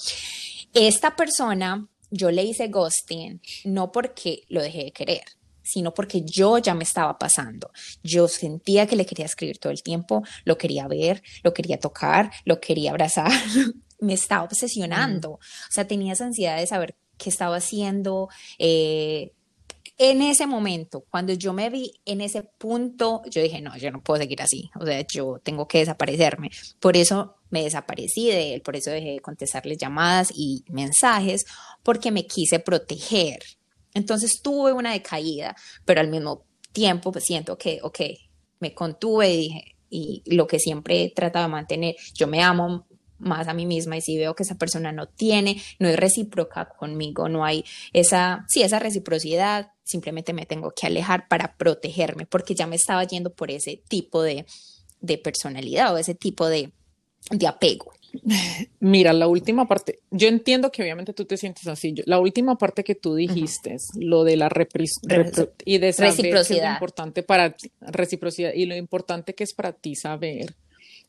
[0.74, 5.24] Esta persona, yo le hice ghosting no porque lo dejé de querer,
[5.64, 7.72] sino porque yo ya me estaba pasando.
[8.04, 12.32] Yo sentía que le quería escribir todo el tiempo, lo quería ver, lo quería tocar,
[12.46, 13.32] lo quería abrazar,
[14.00, 15.32] me estaba obsesionando.
[15.32, 15.40] O
[15.72, 18.30] sea, tenía esa ansiedad de saber qué estaba haciendo.
[18.60, 19.32] Eh,
[19.98, 24.02] en ese momento, cuando yo me vi en ese punto, yo dije, no, yo no
[24.02, 26.50] puedo seguir así, o sea, yo tengo que desaparecerme.
[26.80, 31.46] Por eso me desaparecí de él, por eso dejé de contestarle llamadas y mensajes,
[31.84, 33.40] porque me quise proteger.
[33.94, 38.00] Entonces tuve una decaída, pero al mismo tiempo pues, siento que, ok,
[38.60, 42.88] me contuve y dije, y lo que siempre he tratado de mantener, yo me amo
[43.20, 46.68] más a mí misma y si veo que esa persona no tiene, no es recíproca
[46.70, 52.56] conmigo, no hay esa, sí, esa reciprocidad, simplemente me tengo que alejar para protegerme porque
[52.56, 54.46] ya me estaba yendo por ese tipo de,
[55.00, 56.74] de personalidad o ese tipo de,
[57.30, 57.94] de apego.
[58.80, 61.96] Mira, la última parte, yo entiendo que obviamente tú te sientes así.
[62.06, 64.50] la última parte que tú dijiste, lo de la
[65.66, 66.68] y de reciprocidad.
[66.68, 70.54] lo importante para reciprocidad y lo importante que es para ti saber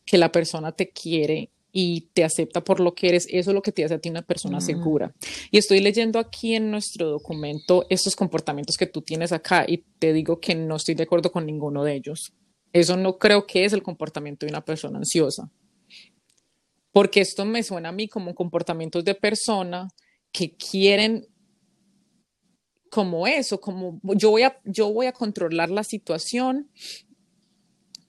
[0.04, 3.60] que la persona te quiere y te acepta por lo que eres, eso es lo
[3.60, 5.12] que te hace a ti una persona segura.
[5.50, 10.12] Y estoy leyendo aquí en nuestro documento estos comportamientos que tú tienes acá y te
[10.12, 12.32] digo que no estoy de acuerdo con ninguno de ellos.
[12.72, 15.50] Eso no creo que es el comportamiento de una persona ansiosa
[16.94, 19.88] porque esto me suena a mí como comportamientos de persona
[20.30, 21.26] que quieren
[22.88, 26.70] como eso, como yo voy a, yo voy a controlar la situación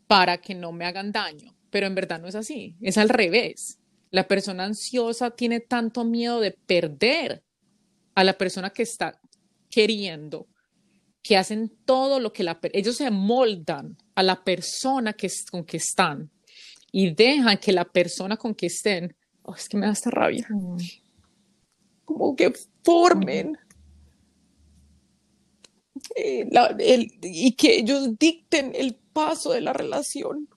[0.06, 3.80] para que no me hagan daño, pero en verdad no es así, es al revés.
[4.12, 7.44] La persona ansiosa tiene tanto miedo de perder
[8.14, 9.20] a la persona que está
[9.72, 10.48] queriendo,
[11.24, 15.78] que hacen todo lo que la, ellos se moldan a la persona que, con que
[15.78, 16.30] están
[16.98, 20.48] y dejan que la persona con que estén, oh, es que me da esta rabia,
[20.50, 20.78] mm.
[22.06, 22.54] como que
[22.86, 23.58] formen
[26.16, 26.48] eh,
[27.22, 30.48] y que ellos dicten el paso de la relación.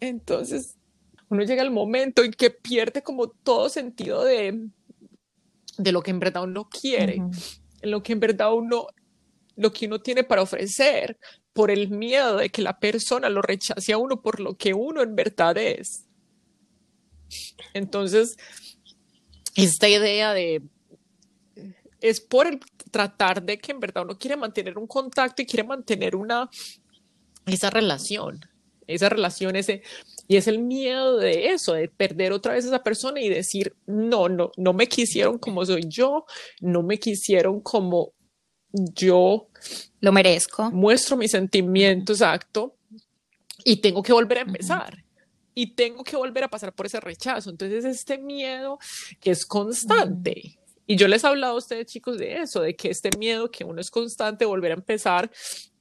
[0.00, 0.78] Entonces,
[1.28, 4.68] uno llega al momento en que pierde como todo sentido de,
[5.76, 8.86] de lo que en verdad uno quiere, en lo que en verdad uno,
[9.56, 11.18] lo que uno tiene para ofrecer,
[11.52, 15.02] por el miedo de que la persona lo rechace a uno por lo que uno
[15.02, 16.06] en verdad es.
[17.74, 18.36] Entonces,
[19.54, 20.62] esta idea de
[22.00, 22.60] es por el
[22.90, 26.50] tratar de que en verdad uno quiere mantener un contacto y quiere mantener una
[27.46, 28.40] esa relación,
[28.86, 29.82] esa relación ese
[30.28, 33.74] y es el miedo de eso, de perder otra vez a esa persona y decir,
[33.86, 36.24] no, no, no me quisieron como soy yo,
[36.60, 38.12] no me quisieron como
[38.72, 39.48] yo
[40.00, 40.70] lo merezco.
[40.70, 42.74] Muestro mis sentimientos, exacto,
[43.64, 45.04] y tengo que volver a empezar.
[45.54, 47.50] Y tengo que volver a pasar por ese rechazo.
[47.50, 48.78] Entonces, este miedo
[49.20, 50.58] que es constante.
[50.86, 53.64] Y yo les he hablado a ustedes, chicos, de eso, de que este miedo que
[53.64, 55.30] uno es constante, volver a empezar.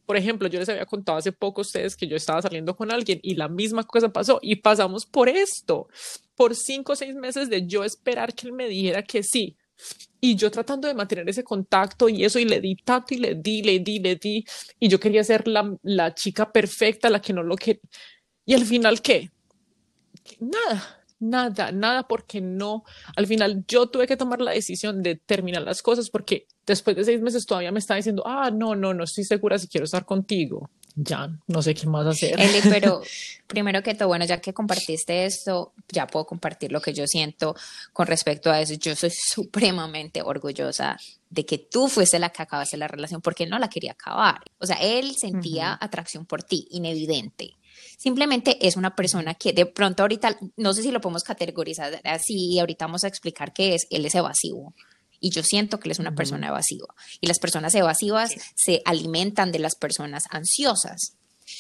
[0.06, 2.92] Por ejemplo, yo les había contado hace poco a ustedes que yo estaba saliendo con
[2.92, 5.88] alguien y la misma cosa pasó y pasamos por esto,
[6.36, 9.56] por cinco o seis meses de yo esperar que él me dijera que sí,
[10.20, 13.36] y yo tratando de mantener ese contacto y eso, y le di tanto y le
[13.36, 14.46] di, le di, le di,
[14.80, 17.82] y yo quería ser la, la chica perfecta, la que no lo que...
[18.46, 19.32] Y al final, ¿qué?
[20.40, 22.84] Nada, nada, nada porque no,
[23.16, 27.04] al final yo tuve que tomar la decisión de terminar las cosas porque después de
[27.04, 30.06] seis meses todavía me está diciendo, ah, no, no, no estoy segura si quiero estar
[30.06, 30.70] contigo.
[30.96, 32.40] Ya, no sé qué más hacer.
[32.40, 33.02] Eli, pero
[33.48, 37.56] primero que todo, bueno, ya que compartiste esto, ya puedo compartir lo que yo siento
[37.94, 38.74] con respecto a eso.
[38.74, 40.98] Yo soy supremamente orgullosa
[41.30, 44.42] de que tú fuiste la que acabaste la relación porque él no la quería acabar.
[44.60, 47.56] O sea, él sentía atracción por ti, inevidente.
[47.98, 52.54] Simplemente es una persona que de pronto ahorita, no sé si lo podemos categorizar así,
[52.54, 54.74] y ahorita vamos a explicar qué es, él es evasivo.
[55.22, 56.88] Y yo siento que él es una persona evasiva.
[57.22, 61.14] Y las personas evasivas se alimentan de las personas ansiosas.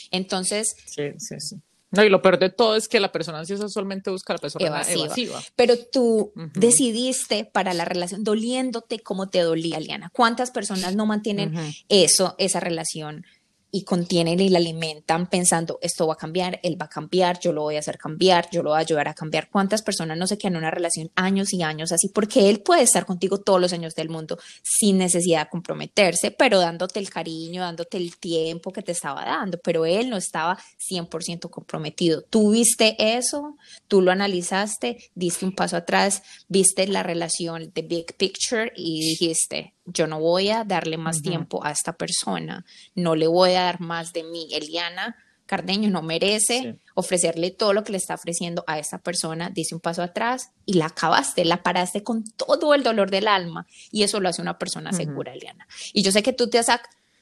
[0.09, 0.75] Entonces...
[0.87, 1.55] Sí, sí, sí.
[1.91, 4.41] No, y lo peor de todo es que la persona ansiosa solamente busca a la
[4.41, 5.41] persona evasiva.
[5.57, 10.09] Pero tú decidiste para la relación doliéndote como te dolía, Liana.
[10.13, 11.53] ¿Cuántas personas no mantienen
[11.89, 13.25] eso, esa relación
[13.71, 17.53] y contienen y la alimentan pensando, esto va a cambiar, él va a cambiar, yo
[17.53, 19.49] lo voy a hacer cambiar, yo lo voy a ayudar a cambiar.
[19.49, 22.09] ¿Cuántas personas no se quedan en una relación años y años así?
[22.09, 26.59] Porque él puede estar contigo todos los años del mundo sin necesidad de comprometerse, pero
[26.59, 30.57] dándote el cariño, dándote el tiempo que te estaba dando, pero él no estaba
[30.89, 32.23] 100% comprometido.
[32.23, 33.57] ¿Tú viste eso?
[33.87, 34.97] ¿Tú lo analizaste?
[35.15, 36.23] ¿Diste un paso atrás?
[36.47, 41.63] ¿Viste la relación, de big picture y dijiste, yo no voy a darle más tiempo
[41.63, 42.65] a esta persona,
[42.95, 44.47] no le voy a dar más de mí.
[44.51, 45.15] Eliana
[45.51, 49.81] Cardeño no merece ofrecerle todo lo que le está ofreciendo a esta persona, dice un
[49.81, 54.21] paso atrás y la acabaste, la paraste con todo el dolor del alma y eso
[54.21, 55.67] lo hace una persona segura, Eliana.
[55.91, 56.67] Y yo sé que tú te has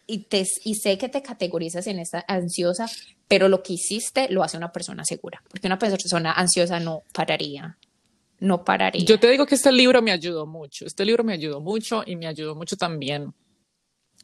[0.06, 2.88] y, te, y sé que te categorizas en esta ansiosa,
[3.28, 7.78] pero lo que hiciste lo hace una persona segura, porque una persona ansiosa no pararía
[8.40, 9.06] no pararía.
[9.06, 12.16] Yo te digo que este libro me ayudó mucho, este libro me ayudó mucho y
[12.16, 13.34] me ayudó mucho también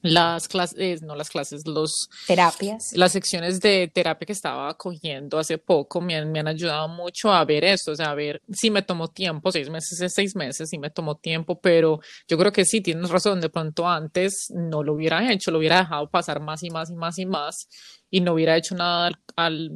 [0.02, 2.10] las clases, no las clases, los...
[2.28, 2.92] Terapias.
[2.94, 7.32] Las secciones de terapia que estaba cogiendo hace poco me han, me han ayudado mucho
[7.32, 10.36] a ver esto, o sea, a ver si me tomó tiempo, seis meses es seis
[10.36, 14.48] meses, sí me tomó tiempo, pero yo creo que sí, tienes razón, de pronto antes
[14.54, 17.68] no lo hubiera hecho, lo hubiera dejado pasar más y más y más y más
[18.12, 19.72] y no hubiera hecho nada al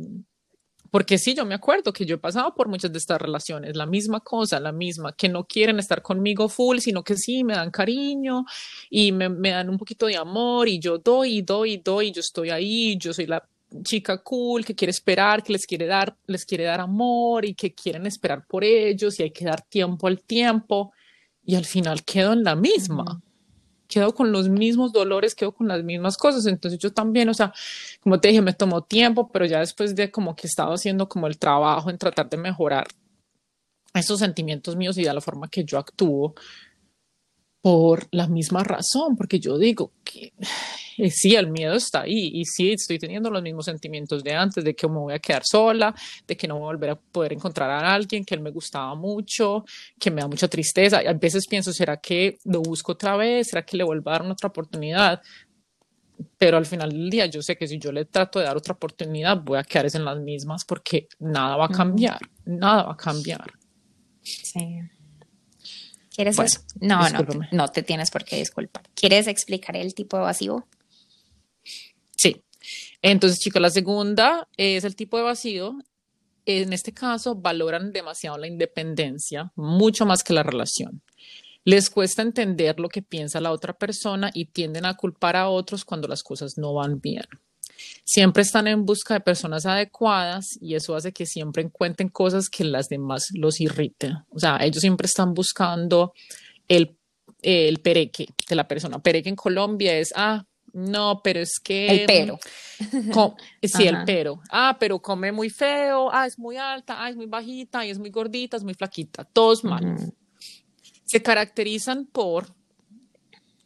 [0.92, 3.86] porque sí, yo me acuerdo que yo he pasado por muchas de estas relaciones, la
[3.86, 7.72] misma cosa, la misma, que no quieren estar conmigo full, sino que sí, me dan
[7.72, 8.46] cariño
[8.90, 12.08] y me, me dan un poquito de amor y yo doy y doy y doy,
[12.08, 13.48] y yo estoy ahí, yo soy la
[13.84, 17.74] chica cool que quiere esperar, que les quiere dar, les quiere dar amor y que
[17.74, 20.92] quieren esperar por ellos y hay que dar tiempo al tiempo
[21.44, 23.22] y al final quedo en la misma
[23.90, 26.46] quedo con los mismos dolores, quedo con las mismas cosas.
[26.46, 27.52] Entonces yo también, o sea,
[28.02, 31.10] como te dije, me tomó tiempo, pero ya después de como que he estado haciendo
[31.10, 32.88] como el trabajo en tratar de mejorar
[33.94, 36.36] esos sentimientos míos y de la forma que yo actúo,
[37.62, 40.32] por la misma razón, porque yo digo que
[41.06, 44.64] eh, sí, el miedo está ahí y sí, estoy teniendo los mismos sentimientos de antes,
[44.64, 45.96] de que me voy a quedar sola,
[46.28, 48.94] de que no voy a volver a poder encontrar a alguien que él me gustaba
[48.96, 49.64] mucho,
[49.98, 51.00] que me da mucha tristeza.
[51.00, 53.48] A veces pienso, ¿será que lo busco otra vez?
[53.48, 55.22] ¿Será que le vuelvo a dar otra oportunidad?
[56.38, 58.74] Pero al final del día yo sé que si yo le trato de dar otra
[58.74, 62.98] oportunidad, voy a quedar en las mismas porque nada va a cambiar, nada va a
[62.98, 63.54] cambiar.
[64.22, 64.82] Sí.
[66.14, 66.36] ¿Quieres
[66.82, 68.84] No, no, no te tienes por qué disculpar.
[68.94, 70.68] ¿Quieres explicar el tipo evasivo?
[72.20, 72.44] Sí.
[73.02, 75.80] Entonces, chicos, la segunda es el tipo evasivo.
[76.46, 81.02] En este caso, valoran demasiado la independencia, mucho más que la relación.
[81.64, 85.86] Les cuesta entender lo que piensa la otra persona y tienden a culpar a otros
[85.86, 87.24] cuando las cosas no van bien.
[88.04, 92.66] Siempre están en busca de personas adecuadas y eso hace que siempre encuentren cosas que
[92.66, 94.18] las demás los irriten.
[94.30, 96.14] O sea, ellos siempre están buscando
[96.68, 96.98] el,
[97.42, 99.00] el pereque de la persona.
[99.00, 100.46] Pereque en Colombia es, ah,
[100.80, 101.88] no, pero es que...
[101.88, 102.40] El pero.
[103.64, 104.42] sí, el pero.
[104.50, 108.00] Ah, pero come muy feo, ah, es muy alta, ah, es muy bajita, y es
[108.00, 109.24] muy gordita, es muy flaquita.
[109.26, 110.14] Todos mal.
[111.06, 112.48] Se caracterizan por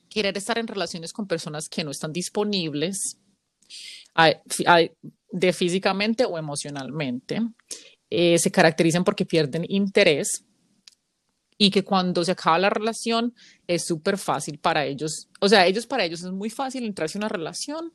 [0.09, 3.17] querer estar en relaciones con personas que no están disponibles
[5.31, 7.41] de físicamente o emocionalmente.
[8.09, 10.45] Eh, se caracterizan porque pierden interés
[11.57, 13.33] y que cuando se acaba la relación
[13.67, 17.23] es súper fácil para ellos, o sea, ellos para ellos es muy fácil entrarse en
[17.23, 17.93] una relación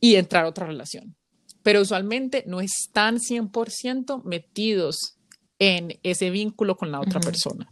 [0.00, 1.16] y entrar a otra relación,
[1.62, 5.18] pero usualmente no están 100% metidos
[5.58, 7.70] en ese vínculo con la otra persona.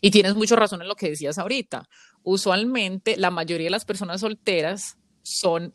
[0.00, 1.88] Y tienes mucha razón en lo que decías ahorita.
[2.22, 5.72] Usualmente la mayoría de las personas solteras son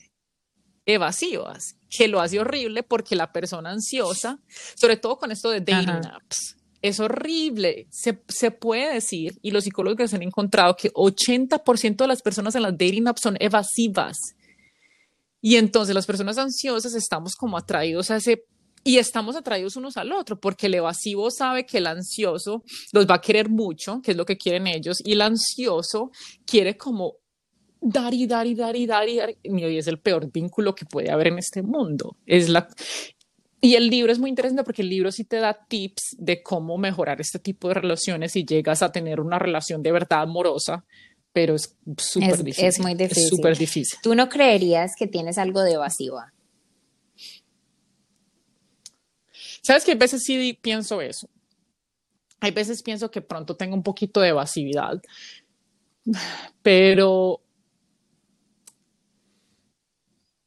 [0.86, 4.40] evasivas, que lo hace horrible porque la persona ansiosa,
[4.76, 7.88] sobre todo con esto de dating apps, es horrible.
[7.90, 12.64] Se, se, puede decir, y los psicólogos han encontrado que 80% de las personas en
[12.64, 14.18] las dating apps son evasivas.
[15.42, 18.46] Y entonces las personas ansiosas estamos como atraídos a ese
[18.84, 22.64] y estamos atraídos unos al otro, porque el evasivo sabe que el ansioso
[22.94, 26.12] los va a querer mucho, que es lo que quieren ellos, y el ansioso
[26.46, 27.18] quiere como
[27.80, 30.86] dar y dar y dar y dar y dar, y es el peor vínculo que
[30.86, 32.18] puede haber en este mundo.
[32.26, 32.68] Es la...
[33.64, 36.80] Y el libro es muy interesante porque el libro sí te da tips de cómo
[36.80, 40.84] mejorar este tipo de relaciones si llegas a tener una relación de verdad amorosa,
[41.32, 42.66] pero es súper difícil.
[42.66, 43.24] Es muy difícil.
[43.24, 44.00] Es súper difícil.
[44.02, 46.34] ¿Tú no creerías que tienes algo de evasiva?
[49.62, 51.30] Sabes que a veces sí pienso eso.
[52.40, 55.00] Hay veces pienso que pronto tengo un poquito de evasividad,
[56.64, 57.40] pero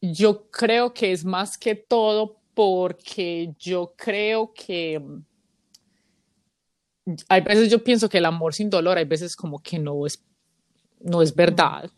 [0.01, 5.03] yo creo que es más que todo porque yo creo que
[7.29, 10.25] hay veces yo pienso que el amor sin dolor, hay veces como que no es,
[11.01, 11.91] no es verdad.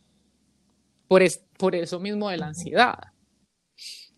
[1.07, 2.99] Por, es, por eso mismo de la ansiedad.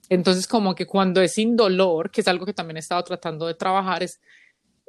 [0.08, 3.46] Entonces, como que cuando es sin dolor, que es algo que también he estado tratando
[3.46, 4.20] de trabajar, es,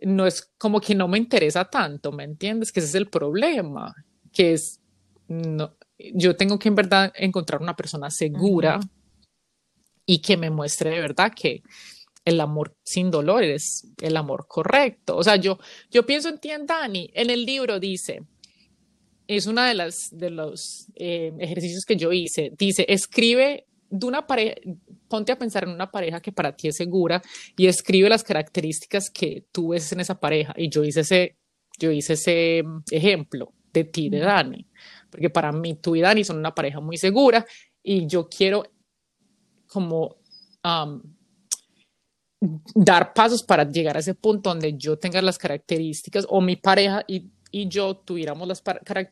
[0.01, 2.71] no es como que no me interesa tanto, ¿me entiendes?
[2.71, 3.93] Que ese es el problema,
[4.31, 4.79] que es,
[5.27, 8.79] no, yo tengo que en verdad encontrar una persona segura
[10.09, 11.61] y que me muestre de verdad que
[12.25, 15.15] el amor sin dolor es el amor correcto.
[15.15, 15.59] O sea, yo,
[15.91, 18.23] yo pienso en ti, Dani, en el libro dice,
[19.27, 24.25] es una de las de los eh, ejercicios que yo hice, dice, escribe de una
[24.25, 24.55] pareja,
[25.07, 27.21] ponte a pensar en una pareja que para ti es segura
[27.55, 30.55] y escribe las características que tú ves en esa pareja.
[30.57, 31.37] Y yo hice ese,
[31.77, 34.65] yo hice ese mm, ejemplo de ti, de Dani,
[35.11, 37.45] porque para mí tú y Dani son una pareja muy segura
[37.83, 38.63] y yo quiero
[39.69, 40.17] como
[42.73, 47.03] dar pasos para llegar a ese punto donde yo tenga las características o mi pareja
[47.07, 48.61] y, y yo tuviéramos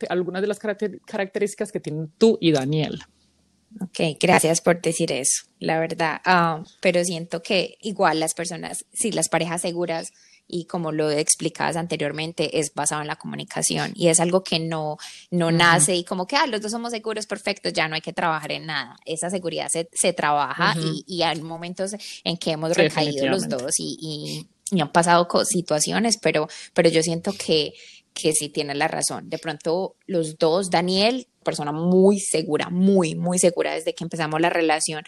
[0.10, 3.00] algunas de las características que tienen tú y Daniel.
[3.82, 6.22] Ok, gracias por decir eso, la verdad.
[6.26, 10.14] Ah, pero siento que igual las personas, si las parejas seguras
[10.48, 14.98] y como lo explicabas anteriormente, es basado en la comunicación y es algo que no,
[15.32, 18.14] no nace y como que, ah, los dos somos seguros, perfectos, ya no hay que
[18.14, 18.96] trabajar en nada.
[19.06, 23.80] Esa seguridad se, se trabaja y, y, hay momentos en que hemos recaído los dos
[23.80, 27.74] y, y, y han pasado situaciones, pero, pero yo siento que
[28.18, 29.30] que sí tiene la razón.
[29.30, 34.50] De pronto los dos, Daniel, persona muy segura, muy, muy segura desde que empezamos la
[34.50, 35.04] relación.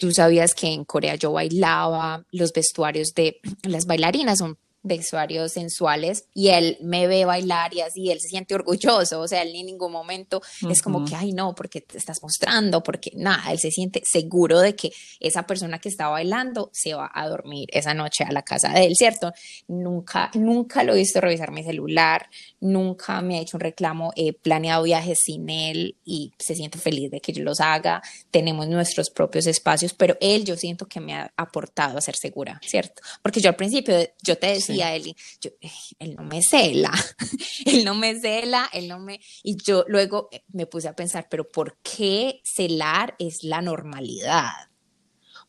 [0.00, 6.24] Tú sabías que en Corea yo bailaba, los vestuarios de las bailarinas son vestuarios sensuales
[6.34, 9.66] y él me ve bailar y así, él se siente orgulloso, o sea, él en
[9.66, 13.70] ningún momento es como que, ay, no, porque te estás mostrando, porque nada, él se
[13.70, 18.24] siente seguro de que esa persona que está bailando se va a dormir esa noche
[18.24, 19.32] a la casa de él, ¿cierto?
[19.66, 22.28] Nunca, nunca lo he visto revisar mi celular,
[22.60, 27.10] nunca me ha hecho un reclamo, he planeado viajes sin él y se siente feliz
[27.10, 31.14] de que yo los haga, tenemos nuestros propios espacios, pero él yo siento que me
[31.14, 33.02] ha aportado a ser segura, ¿cierto?
[33.22, 35.50] Porque yo al principio, yo te decía, decía él, yo,
[35.98, 36.92] él no me cela,
[37.64, 39.20] él no me cela, él no me...
[39.42, 44.52] Y yo luego eh, me puse a pensar, pero ¿por qué celar es la normalidad?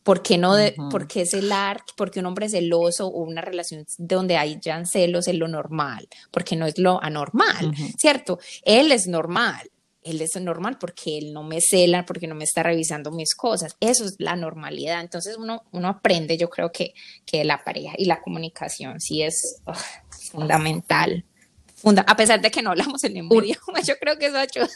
[0.02, 1.82] ¿Por qué no de, por qué celar?
[1.96, 6.56] Porque un hombre celoso o una relación donde hay ya celos es lo normal, porque
[6.56, 8.38] no es lo anormal, ¿cierto?
[8.62, 9.70] Él es normal
[10.02, 13.76] él es normal porque él no me cela, porque no me está revisando mis cosas.
[13.80, 15.00] Eso es la normalidad.
[15.00, 16.94] Entonces uno, uno aprende, yo creo que,
[17.26, 19.62] que la pareja y la comunicación sí es
[20.32, 21.24] fundamental.
[22.06, 24.68] a pesar de que no hablamos el mismo idioma, yo creo que eso ayuda.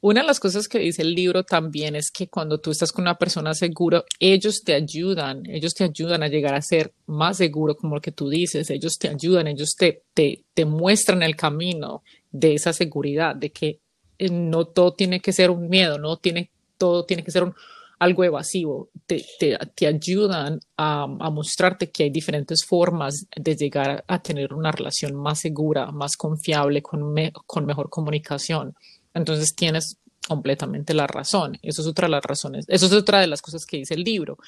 [0.00, 3.04] Una de las cosas que dice el libro también es que cuando tú estás con
[3.04, 7.74] una persona segura, ellos te ayudan, ellos te ayudan a llegar a ser más seguro,
[7.74, 12.02] como lo que tú dices, ellos te ayudan, ellos te, te, te muestran el camino
[12.30, 13.80] de esa seguridad, de que
[14.18, 17.52] no todo tiene que ser un miedo, no tiene, todo tiene que ser
[17.98, 24.04] algo evasivo, te, te, te ayudan a, a, mostrarte que hay diferentes formas de llegar
[24.06, 27.14] a tener una relación más segura, más confiable, con,
[27.46, 28.74] con mejor comunicación.
[29.14, 31.58] Entonces tienes completamente la razón.
[31.62, 34.02] Eso es otra de las razones, eso es otra de las cosas que dice el
[34.02, 34.38] libro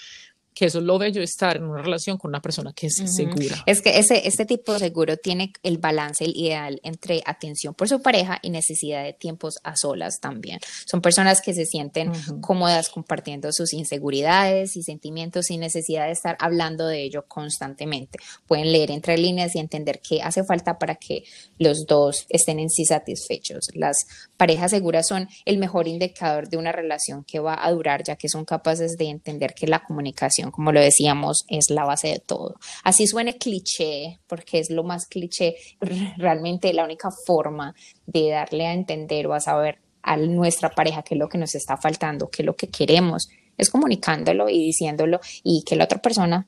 [0.57, 3.63] que eso es lo bello estar en una relación con una persona que es segura.
[3.67, 7.91] Es que ese, este tipo de seguro tiene el balance el ideal entre atención por
[7.91, 10.59] su pareja y necesidad de tiempos a solas también.
[10.87, 16.39] Son personas que se sienten cómodas compartiendo sus inseguridades y sentimientos sin necesidad de estar
[16.41, 18.19] hablando de ello constantemente.
[18.47, 21.25] Pueden leer entre líneas y entender qué hace falta para que
[21.59, 23.67] los dos estén en sí satisfechos.
[23.75, 24.07] Las
[24.39, 28.31] parejas seguras son el mejor indicador de una relación que va a durar, ya que
[28.31, 32.57] son capaces de entender que la comunicación como lo decíamos, es la base de todo.
[32.84, 35.57] Así suene cliché, porque es lo más cliché,
[36.16, 37.74] realmente la única forma
[38.07, 41.55] de darle a entender o a saber a nuestra pareja qué es lo que nos
[41.55, 43.28] está faltando, qué es lo que queremos,
[43.59, 46.47] es comunicándolo y diciéndolo y que la otra persona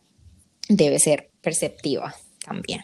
[0.69, 2.81] debe ser perceptiva también.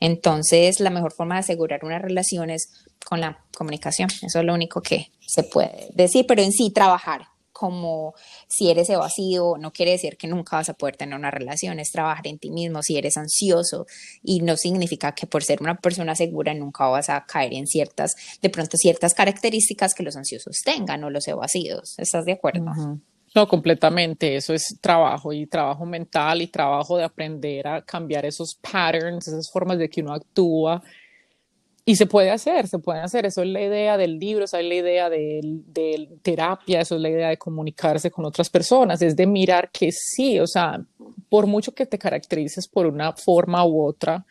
[0.00, 2.68] Entonces, la mejor forma de asegurar una relación es
[3.04, 4.08] con la comunicación.
[4.22, 8.14] Eso es lo único que se puede decir, pero en sí trabajar como
[8.48, 11.92] si eres evasivo, no quiere decir que nunca vas a poder tener una relación, es
[11.92, 13.86] trabajar en ti mismo, si eres ansioso
[14.22, 18.16] y no significa que por ser una persona segura nunca vas a caer en ciertas,
[18.42, 21.98] de pronto ciertas características que los ansiosos tengan o los evasivos.
[21.98, 22.64] ¿Estás de acuerdo?
[23.34, 24.36] No, completamente.
[24.36, 29.50] Eso es trabajo y trabajo mental y trabajo de aprender a cambiar esos patterns, esas
[29.50, 30.82] formas de que uno actúa
[31.86, 33.26] y se puede hacer, se puede hacer.
[33.26, 37.10] Eso es la idea del libro, esa es la idea de, terapia, eso es la
[37.10, 40.82] idea de comunicarse con otras personas, es de mirar que sí, o sea,
[41.28, 44.24] por mucho que te caracterices por una forma u otra,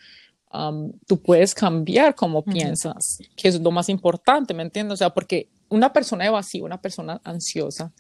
[1.08, 4.94] tú puedes cambiar cómo piensas, que es lo más importante, ¿me entiendes?
[4.94, 7.92] O sea, porque una persona evasiva, una persona ansiosa,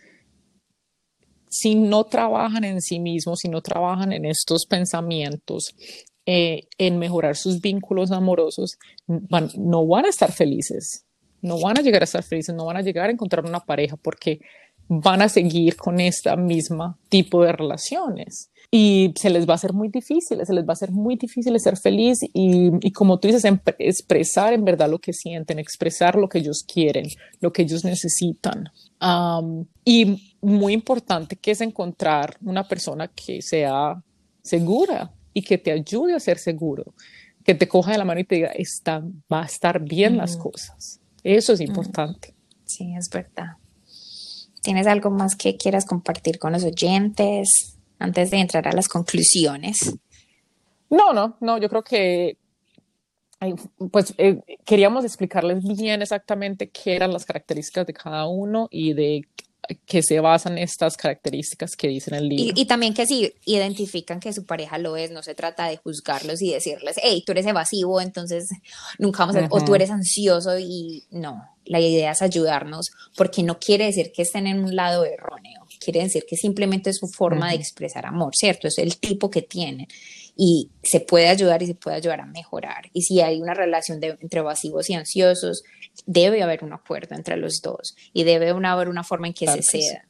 [1.50, 5.76] si no trabajan en sí mismos, si no trabajan en estos pensamientos,
[6.26, 11.06] eh, en mejorar sus vínculos amorosos, no van a estar felices,
[11.42, 13.98] no van a llegar a estar felices, no van a llegar a encontrar una pareja
[13.98, 14.40] porque
[14.88, 19.72] van a seguir con esta misma tipo de relaciones y se les va a hacer
[19.72, 23.46] muy difícil, se les va a hacer muy difícil ser feliz y, como tú dices,
[23.78, 27.06] expresar en verdad lo que sienten, expresar lo que ellos quieren,
[27.40, 28.70] lo que ellos necesitan.
[29.86, 34.02] y muy importante que es encontrar una persona que sea
[34.42, 36.94] segura, y que te ayude a ser seguro,
[37.44, 40.38] que te coja de la mano y te diga, está, va a estar bien las
[40.38, 41.00] cosas.
[41.24, 42.34] Eso es importante.
[42.66, 43.58] Sí, es verdad.
[44.62, 49.96] ¿Tienes algo más que quieras compartir con los oyentes antes de entrar a las conclusiones?
[50.90, 52.38] No, no, no, yo creo que
[53.92, 59.28] pues eh, queríamos explicarles bien exactamente qué eran las características de cada uno y de
[59.86, 62.54] que se basan estas características que dicen el libro.
[62.56, 66.42] Y, también que si identifican que su pareja lo es, no se trata de juzgarlos
[66.42, 68.50] y decirles, hey, tú eres evasivo, entonces
[69.00, 73.60] nunca vamos a, o tú eres ansioso y no, la idea es ayudarnos porque no
[73.60, 77.50] quiere decir que estén en un lado erróneo, quiere decir que simplemente es su forma
[77.50, 78.68] de expresar amor, ¿cierto?
[78.68, 79.88] Es el tipo que tienen
[80.36, 82.90] y se puede ayudar y se puede ayudar a mejorar.
[82.94, 85.64] Y si hay una relación de, entre evasivos y ansiosos,
[86.06, 89.62] debe haber un acuerdo entre los dos y debe haber una forma en que se
[89.62, 90.08] ceda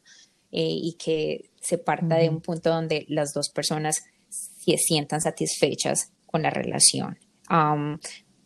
[0.52, 6.12] eh, y que se parta de un punto donde las dos personas se sientan satisfechas
[6.26, 7.18] con la relación.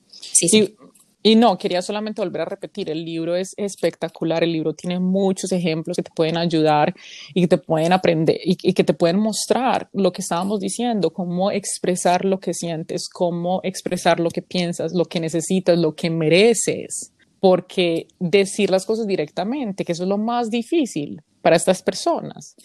[0.09, 0.75] sí, sí.
[1.23, 5.51] Y no, quería solamente volver a repetir, el libro es espectacular, el libro tiene muchos
[5.51, 6.95] ejemplos que te pueden ayudar
[7.33, 11.51] y que te pueden aprender y, que te pueden mostrar lo que estábamos diciendo, cómo
[11.51, 17.11] expresar lo que sientes, cómo expresar lo que piensas, lo que necesitas, lo que mereces,
[17.39, 22.55] porque decir las cosas directamente, que eso es lo más difícil para estas personas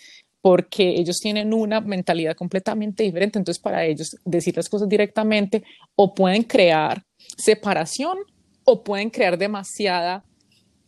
[0.42, 3.38] porque ellos tienen una mentalidad completamente diferente.
[3.38, 5.62] Entonces, para ellos, decir las cosas directamente
[5.94, 7.04] o pueden crear
[7.36, 8.18] separación
[8.64, 10.24] o pueden crear demasiada,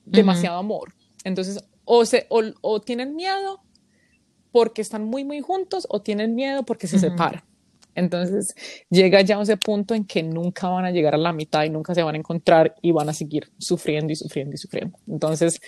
[0.04, 0.92] demasiado amor.
[1.22, 3.60] Entonces, o, se, o, tienen miedo
[4.50, 7.44] porque están muy, muy juntos o tienen miedo porque se separan.
[7.94, 8.54] Entonces
[8.90, 11.70] llega ya a ese punto en que nunca van a llegar a la mitad y
[11.70, 14.98] nunca se van a encontrar y van a seguir sufriendo y sufriendo y sufriendo.
[15.06, 15.60] Entonces,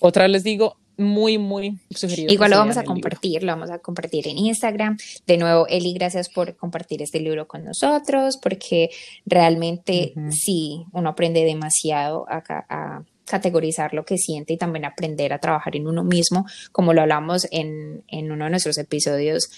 [0.00, 2.32] otra vez les digo, muy, muy sugerido.
[2.32, 4.96] Igual lo vamos a compartir, lo vamos a compartir en Instagram.
[5.26, 8.90] De nuevo, Eli, gracias por compartir este libro con nosotros, porque
[9.26, 15.38] realmente sí, uno aprende demasiado a, a, categorizar lo que siente y también aprender a
[15.38, 19.48] trabajar en uno mismo, como lo hablamos en, en uno de nuestros episodios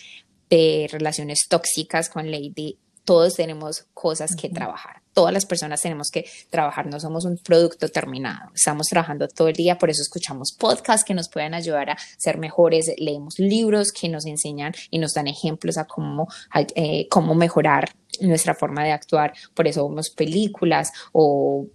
[0.50, 5.00] de relaciones tóxicas con Lady todos tenemos cosas que trabajar.
[5.14, 8.50] Todas las personas tenemos que trabajar, no somos un producto terminado.
[8.52, 12.36] Estamos trabajando todo el día, por eso escuchamos podcasts que nos pueden ayudar a ser
[12.36, 16.26] mejores, leemos libros que nos enseñan y nos dan ejemplos a cómo,
[16.74, 19.32] eh, cómo mejorar nuestra forma de actuar.
[19.54, 21.66] Por eso vemos películas o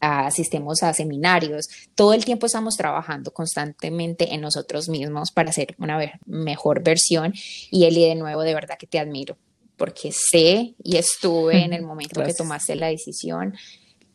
[0.00, 5.98] asistimos a seminarios, todo el tiempo estamos trabajando constantemente en nosotros mismos para hacer una
[6.26, 7.32] mejor versión.
[7.70, 9.36] Y Eli de nuevo de verdad que te admiro
[9.76, 13.54] porque sé y estuve en el momento que tomaste la decisión,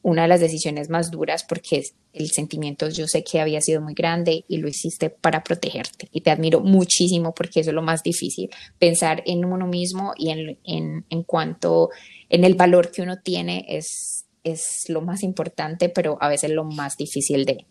[0.04, 1.82] una de las decisiones más duras porque
[2.12, 6.10] el sentimiento yo sé que había sido muy grande y lo hiciste para protegerte.
[6.12, 10.30] Y te admiro muchísimo porque eso es lo más difícil, pensar en uno mismo y
[10.30, 11.90] en, en, en cuanto
[12.30, 16.64] en el valor que uno tiene es, es lo más importante, pero a veces lo
[16.64, 17.66] más difícil de,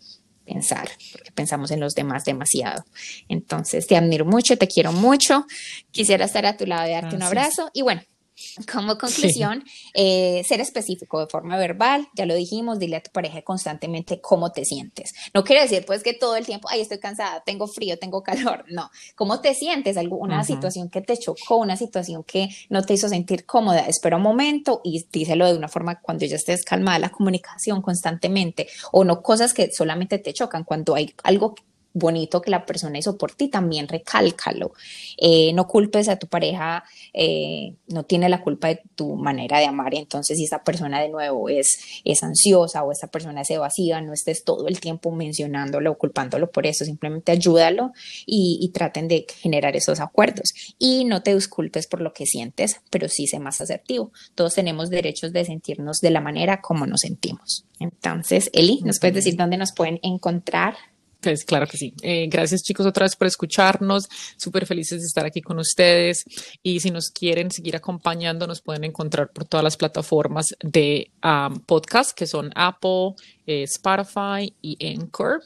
[0.44, 2.84] pensar, porque pensamos en los demás demasiado.
[3.28, 5.46] Entonces, te admiro mucho, te quiero mucho,
[5.90, 7.70] quisiera estar a tu lado y darte un abrazo.
[7.72, 8.02] Y bueno,
[8.72, 9.64] Como conclusión,
[9.94, 14.52] eh, ser específico de forma verbal, ya lo dijimos, dile a tu pareja constantemente cómo
[14.52, 15.12] te sientes.
[15.34, 18.64] No quiere decir pues que todo el tiempo, ay, estoy cansada, tengo frío, tengo calor,
[18.70, 18.90] no.
[19.14, 19.96] ¿Cómo te sientes?
[20.10, 24.22] Una situación que te chocó, una situación que no te hizo sentir cómoda, espera un
[24.22, 29.22] momento y díselo de una forma cuando ya estés calmada, la comunicación constantemente, o no
[29.22, 31.54] cosas que solamente te chocan, cuando hay algo
[31.94, 34.72] bonito que la persona hizo por ti, también recálcalo.
[35.16, 39.66] Eh, no culpes a tu pareja, eh, no tiene la culpa de tu manera de
[39.66, 39.94] amar.
[39.94, 44.12] Entonces, si esa persona de nuevo es, es ansiosa o esa persona es evasiva, no
[44.12, 47.92] estés todo el tiempo mencionándolo o culpándolo por eso, simplemente ayúdalo
[48.26, 50.52] y, y traten de generar esos acuerdos.
[50.78, 54.12] Y no te disculpes por lo que sientes, pero sí sé más asertivo.
[54.34, 57.66] Todos tenemos derechos de sentirnos de la manera como nos sentimos.
[57.78, 60.74] Entonces, Eli, ¿nos puedes decir dónde nos pueden encontrar?
[61.22, 61.94] Pues claro que sí.
[62.02, 64.08] Eh, gracias chicos otra vez por escucharnos.
[64.36, 66.24] Súper felices de estar aquí con ustedes.
[66.64, 71.60] Y si nos quieren seguir acompañando, nos pueden encontrar por todas las plataformas de um,
[71.60, 73.14] podcast que son Apple,
[73.46, 75.42] eh, Spotify y Anchor.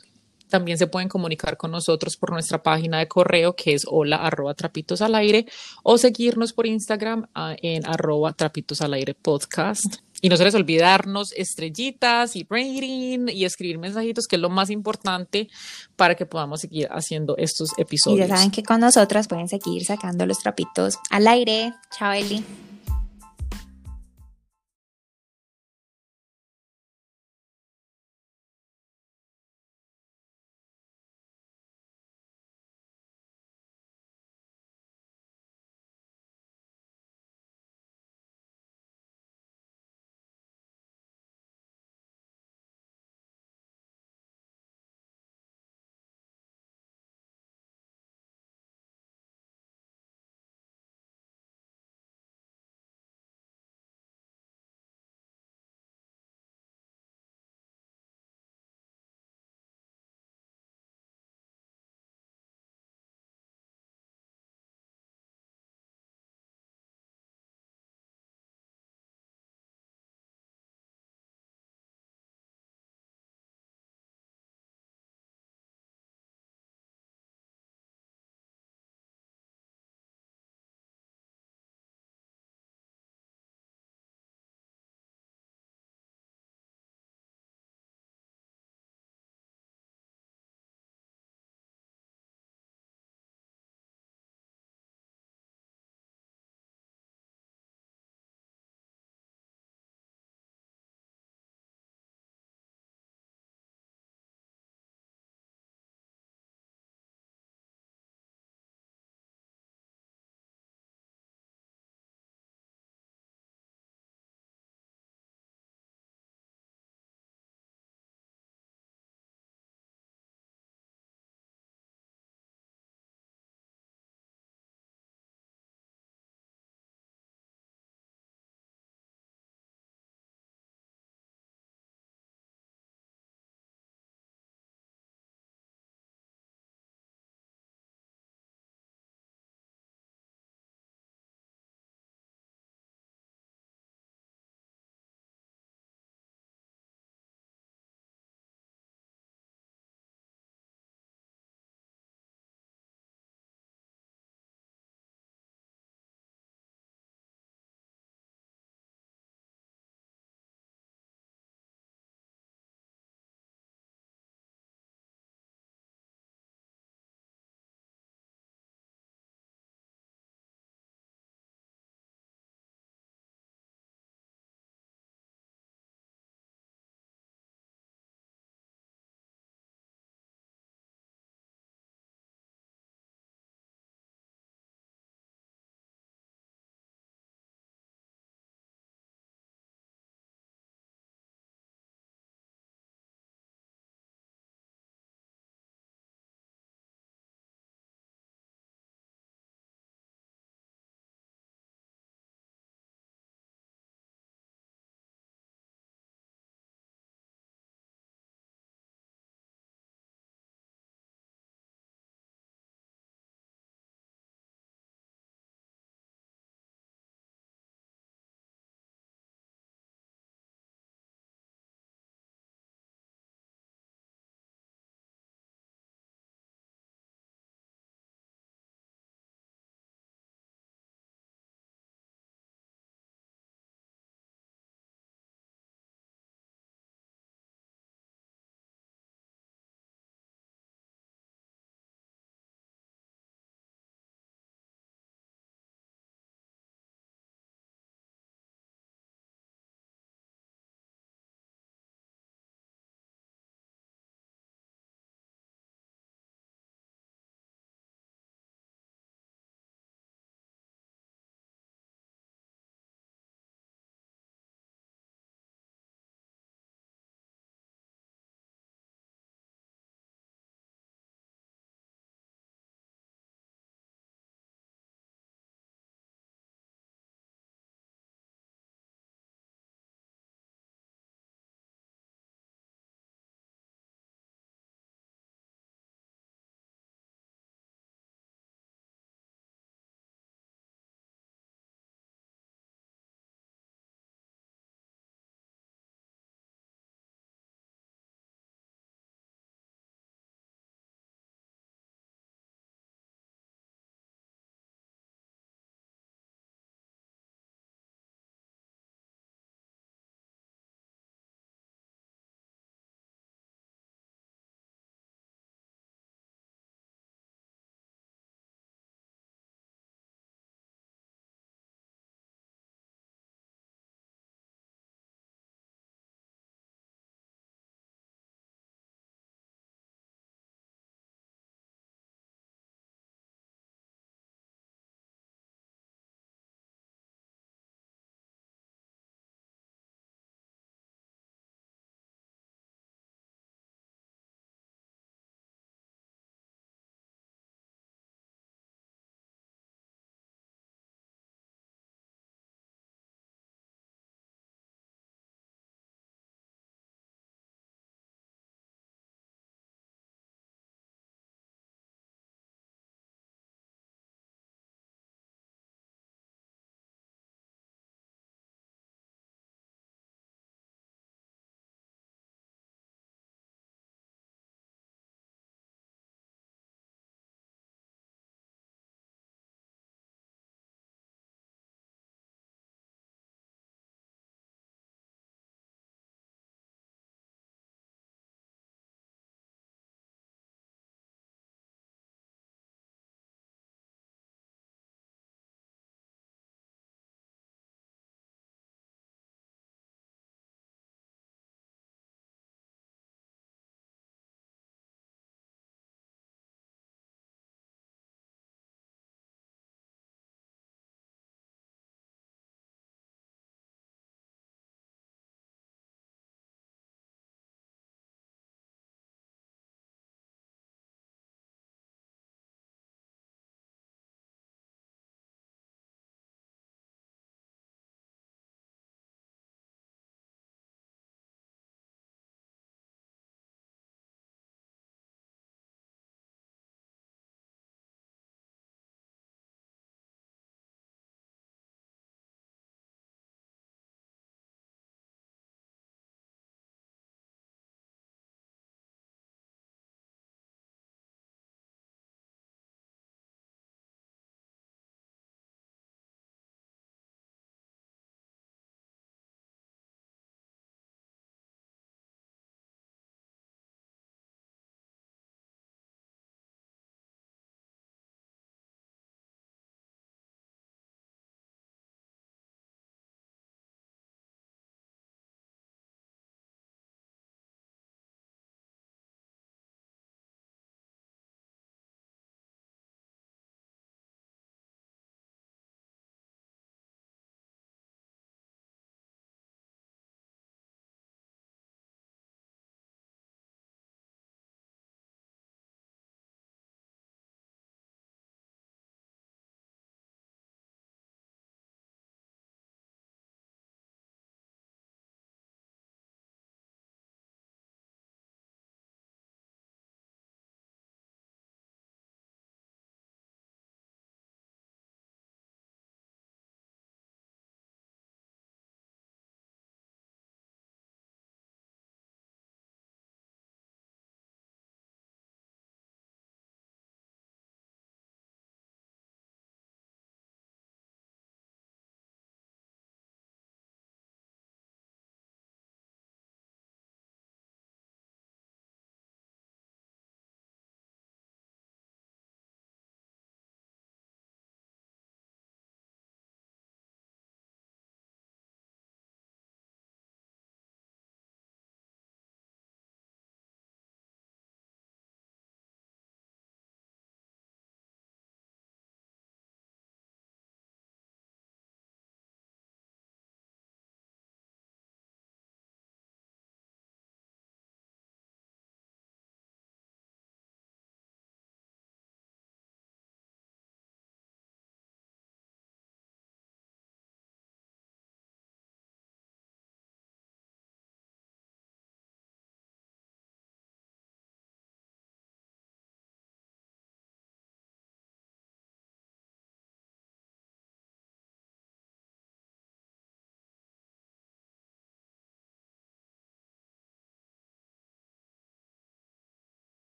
[0.49, 4.55] También se pueden comunicar con nosotros por nuestra página de correo que es hola arroba
[4.55, 5.45] trapitos al aire
[5.83, 10.06] o seguirnos por Instagram ah, en arroba trapitos al aire podcast.
[10.27, 14.70] Y no se les olvidarnos estrellitas y rating y escribir mensajitos, que es lo más
[14.70, 15.49] importante
[15.95, 18.27] para que podamos seguir haciendo estos episodios.
[18.27, 21.74] Y ya saben que con nosotras pueden seguir sacando los trapitos al aire.
[21.97, 22.43] Chao, Eli.